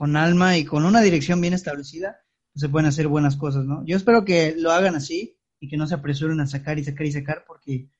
[0.01, 2.23] con alma y con una dirección bien establecida,
[2.55, 3.85] pues se pueden hacer buenas cosas, ¿no?
[3.85, 7.05] Yo espero que lo hagan así y que no se apresuren a sacar y sacar
[7.05, 7.91] y sacar porque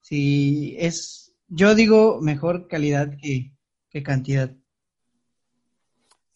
[0.00, 3.56] si es, yo digo mejor calidad que,
[3.90, 4.52] que cantidad.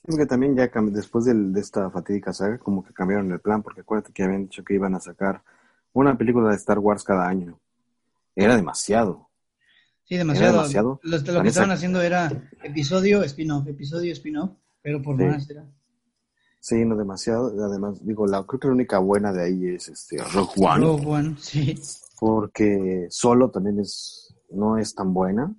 [0.09, 3.83] Es que también ya después de, esta fatídica saga, como que cambiaron el plan, porque
[3.83, 5.41] acuérdate que habían dicho que iban a sacar
[5.93, 7.61] una película de Star Wars cada año.
[8.35, 9.31] Era demasiado.
[10.03, 10.99] Sí, demasiado.
[11.05, 12.29] Lo, que estaban haciendo era
[12.65, 14.51] episodio, spin-off, episodio, spin-off,
[14.87, 15.69] pero por más era.
[16.61, 17.53] Sí, no demasiado.
[17.65, 20.87] Además, digo, la, creo que la única buena de ahí es este Rogue One.
[20.87, 21.75] Rogue One, sí.
[22.21, 25.53] Porque solo también es, no es tan buena,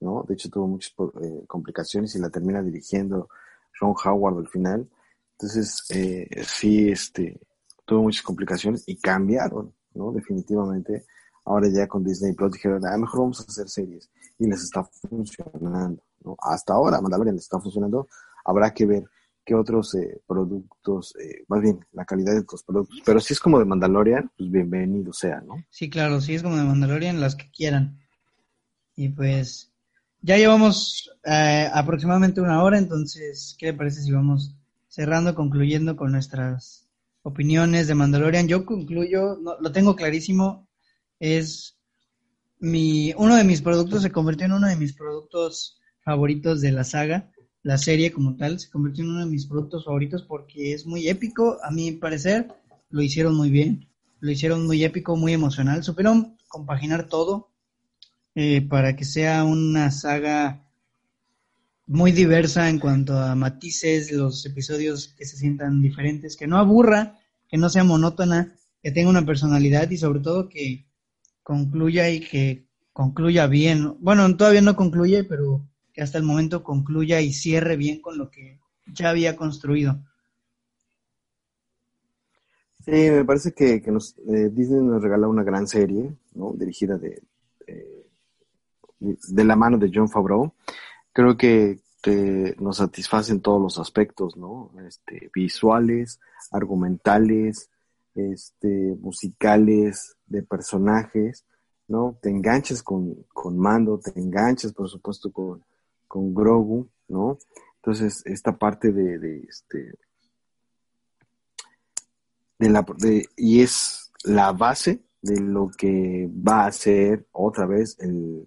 [0.00, 0.24] ¿no?
[0.26, 3.28] De hecho, tuvo muchas eh, complicaciones y la termina dirigiendo
[3.78, 4.88] Ron Howard al final.
[5.38, 7.38] Entonces, eh, sí, este,
[7.84, 10.10] tuvo muchas complicaciones y cambiaron, ¿no?
[10.10, 11.06] Definitivamente.
[11.44, 14.10] Ahora ya con Disney Plus dijeron, ah, mejor vamos a hacer series.
[14.36, 16.36] Y les está funcionando, ¿no?
[16.40, 18.08] Hasta ahora Mandalorian les está funcionando.
[18.44, 19.04] Habrá que ver
[19.44, 23.00] qué otros eh, productos, eh, más bien la calidad de los productos.
[23.04, 25.64] Pero si es como de Mandalorian, pues bienvenido sea, ¿no?
[25.70, 27.98] Sí, claro, si es como de Mandalorian, las que quieran.
[28.96, 29.72] Y pues
[30.22, 34.54] ya llevamos eh, aproximadamente una hora, entonces, ¿qué le parece si vamos
[34.88, 36.88] cerrando, concluyendo con nuestras
[37.22, 38.48] opiniones de Mandalorian?
[38.48, 40.66] Yo concluyo, lo tengo clarísimo,
[41.20, 41.76] es
[42.60, 46.84] mi, uno de mis productos, se convirtió en uno de mis productos favoritos de la
[46.84, 47.30] saga
[47.64, 51.08] la serie como tal se convirtió en uno de mis productos favoritos porque es muy
[51.08, 52.48] épico, a mi parecer,
[52.90, 53.88] lo hicieron muy bien,
[54.20, 57.48] lo hicieron muy épico, muy emocional, supieron compaginar todo
[58.34, 60.62] eh, para que sea una saga
[61.86, 67.18] muy diversa en cuanto a matices, los episodios que se sientan diferentes, que no aburra,
[67.48, 70.84] que no sea monótona, que tenga una personalidad y sobre todo que
[71.42, 73.96] concluya y que concluya bien.
[74.00, 78.28] Bueno, todavía no concluye, pero que hasta el momento concluya y cierre bien con lo
[78.28, 80.00] que ya había construido.
[82.84, 86.52] Sí, me parece que, nos, eh, Disney nos regala una gran serie, ¿no?
[86.52, 87.22] Dirigida de,
[88.98, 90.52] de, la mano de John Favreau.
[91.12, 91.78] Creo que
[92.58, 94.70] nos satisfacen todos los aspectos, ¿no?
[94.86, 96.20] Este, visuales,
[96.50, 97.70] argumentales,
[98.14, 101.44] este, musicales, de personajes,
[101.88, 102.18] ¿no?
[102.20, 105.62] Te enganchas con, con Mando, te enganchas, por supuesto, con,
[106.14, 107.38] con Grogu, ¿no?
[107.78, 109.94] Entonces, esta parte de, de este,
[112.56, 117.96] de la, de, y es la base de lo que va a ser otra vez
[117.98, 118.46] el,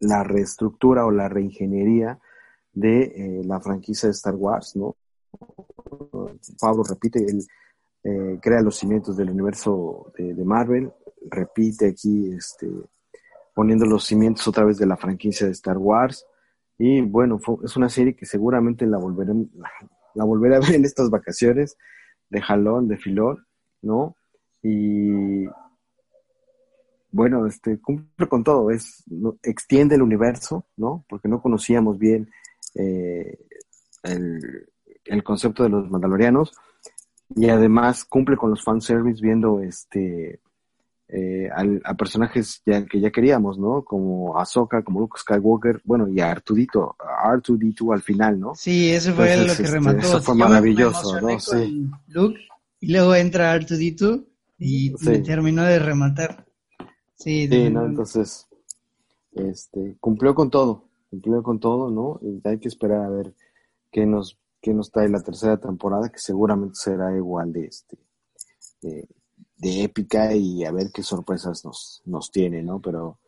[0.00, 2.18] la reestructura o la reingeniería
[2.72, 4.96] de eh, la franquicia de Star Wars, ¿no?
[6.58, 7.44] Pablo repite, él
[8.02, 10.90] eh, crea los cimientos del universo de, de, Marvel,
[11.30, 12.66] repite aquí, este,
[13.54, 16.26] poniendo los cimientos otra vez de la franquicia de Star Wars,
[16.78, 19.32] y bueno, es una serie que seguramente la volveré,
[20.14, 21.76] la volveré a ver en estas vacaciones
[22.30, 23.46] de jalón, de filón,
[23.82, 24.16] ¿no?
[24.62, 25.46] Y
[27.12, 29.04] bueno, este cumple con todo, es
[29.42, 31.04] extiende el universo, ¿no?
[31.08, 32.28] Porque no conocíamos bien
[32.74, 33.38] eh,
[34.02, 34.68] el,
[35.04, 36.56] el, concepto de los mandalorianos
[37.36, 40.40] y además cumple con los fanservice viendo este
[41.16, 41.48] eh,
[41.84, 43.84] a personajes ya, que ya queríamos, ¿no?
[43.84, 48.56] Como Ahsoka, como Luke Skywalker, bueno, y a Artudito, R2D2 al final, ¿no?
[48.56, 49.98] Sí, eso fue lo que este, remató.
[49.98, 51.38] Eso fue maravilloso, ¿no?
[51.38, 51.88] Sí.
[52.08, 52.40] Luke,
[52.80, 54.24] y luego entra R2D2
[54.58, 54.92] y
[55.22, 56.46] terminó de rematar.
[57.14, 57.86] Sí, sí ¿no?
[57.86, 58.48] Entonces,
[59.34, 62.18] este, cumplió con todo, cumplió con todo, ¿no?
[62.22, 63.32] Y hay que esperar a ver
[63.92, 67.98] qué nos, qué nos trae la tercera temporada, que seguramente será igual de este.
[68.82, 69.06] Eh,
[69.56, 72.80] de épica y a ver qué sorpresas nos, nos tiene, ¿no?
[72.80, 73.18] Pero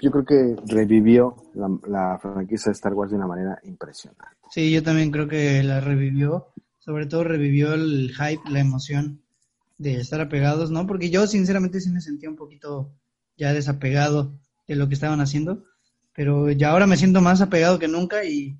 [0.00, 4.24] yo creo que revivió la, franquicia de Star Wars de una manera impresionante.
[4.50, 9.22] Sí, yo también creo que la revivió, sobre todo revivió el hype, la emoción
[9.78, 10.86] de estar apegados, ¿no?
[10.86, 12.92] Porque yo sinceramente sí me sentía un poquito
[13.36, 15.64] ya desapegado de lo que estaban haciendo,
[16.14, 18.58] pero ya ahora me siento más apegado que nunca y,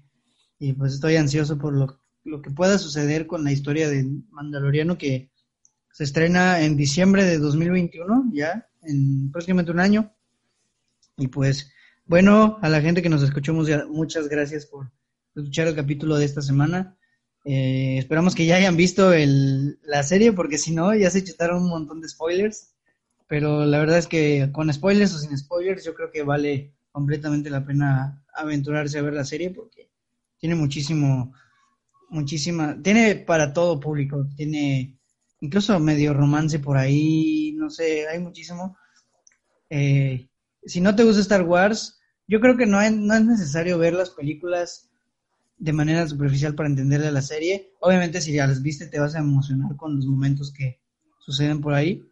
[0.59, 4.99] y pues estoy ansioso por lo, lo que pueda suceder con la historia de Mandaloriano
[4.99, 5.30] que
[5.93, 10.13] se estrena en diciembre de 2021, ya, en próximamente un año.
[11.17, 11.73] Y pues,
[12.07, 14.91] bueno, a la gente que nos escuchó, muchas gracias por
[15.35, 16.97] escuchar el capítulo de esta semana.
[17.45, 21.63] Eh, esperamos que ya hayan visto el, la serie, porque si no, ya se chutaron
[21.63, 22.75] un montón de spoilers.
[23.27, 27.49] Pero la verdad es que con spoilers o sin spoilers, yo creo que vale completamente
[27.49, 29.91] la pena aventurarse a ver la serie, porque
[30.39, 31.33] tiene muchísimo,
[32.09, 35.00] muchísima, tiene para todo público, tiene
[35.41, 38.77] incluso medio romance por ahí, no sé, hay muchísimo.
[39.69, 40.29] Eh,
[40.65, 41.99] si no te gusta Star Wars,
[42.29, 44.91] yo creo que no, no es necesario ver las películas
[45.59, 47.73] de manera superficial para entenderle la serie.
[47.81, 50.81] Obviamente si ya las viste te vas a emocionar con los momentos que
[51.19, 52.05] suceden por ahí,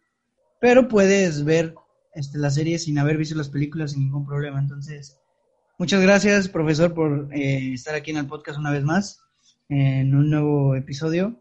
[0.59, 1.75] pero puedes ver
[2.13, 4.59] este, la serie sin haber visto las películas sin ningún problema.
[4.59, 5.17] Entonces,
[5.77, 9.21] muchas gracias profesor por eh, estar aquí en el podcast una vez más,
[9.67, 11.39] en un nuevo episodio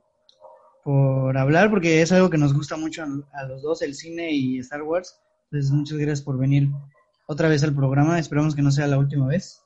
[0.88, 3.04] por hablar, porque es algo que nos gusta mucho
[3.34, 5.20] a los dos, el cine y Star Wars.
[5.50, 6.70] Entonces, muchas gracias por venir
[7.26, 8.18] otra vez al programa.
[8.18, 9.60] Esperamos que no sea la última vez.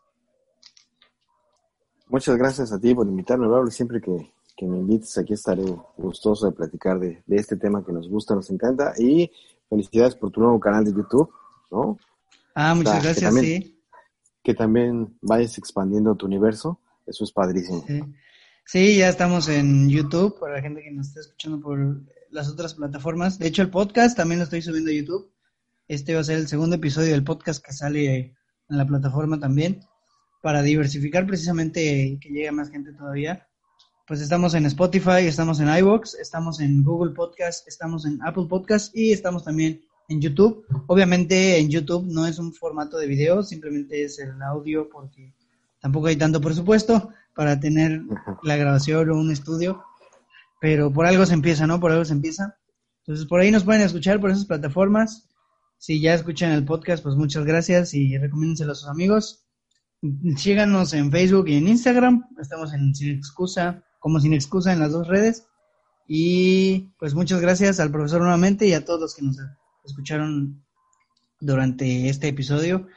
[2.08, 3.70] Muchas gracias a ti por invitarme, Pablo.
[3.70, 5.62] Siempre que, que me invites, aquí estaré
[5.96, 8.92] gustoso de platicar de, este tema que nos gusta, nos encanta.
[8.98, 9.30] Y
[9.70, 11.30] felicidades por tu nuevo canal de YouTube,
[11.70, 12.00] ¿no?
[12.52, 13.80] Ah, muchas gracias, sí.
[14.42, 17.84] Que también vayas expandiendo tu universo, eso es padrísimo.
[17.86, 18.02] Sí.
[18.74, 23.38] Ya estamos en YouTube, para la gente que nos está escuchando por las otras plataformas.
[23.38, 25.32] De hecho, el podcast también lo estoy subiendo a YouTube.
[25.88, 28.16] Este va a ser el segundo episodio del podcast que sale
[28.68, 29.82] en la plataforma también,
[30.42, 33.46] para diversificar precisamente que llegue más gente todavía
[34.12, 38.94] pues estamos en Spotify, estamos en iVoox, estamos en Google Podcast, estamos en Apple Podcast
[38.96, 40.66] y estamos también en YouTube.
[40.88, 45.32] Obviamente en YouTube no es un formato de video, simplemente es el audio porque
[45.80, 48.02] tampoco hay tanto presupuesto para tener
[48.42, 49.82] la grabación o un estudio,
[50.60, 51.80] pero por algo se empieza, ¿no?
[51.80, 52.56] Por algo se empieza.
[53.00, 55.28] Entonces por ahí nos pueden escuchar por esas plataformas.
[55.78, 59.46] Si ya escuchan el podcast, pues muchas gracias y recomiéndenselo a sus amigos.
[60.36, 62.28] Síganos en Facebook y en Instagram.
[62.40, 65.46] Estamos en Sin Excusa como sin excusa en las dos redes.
[66.08, 69.38] Y pues muchas gracias al profesor nuevamente y a todos los que nos
[69.84, 70.62] escucharon
[71.40, 72.88] durante este episodio.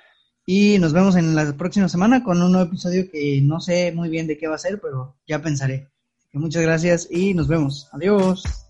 [0.45, 4.09] Y nos vemos en la próxima semana con un nuevo episodio que no sé muy
[4.09, 5.89] bien de qué va a ser, pero ya pensaré.
[6.33, 7.89] muchas gracias y nos vemos.
[7.91, 8.64] Adiós.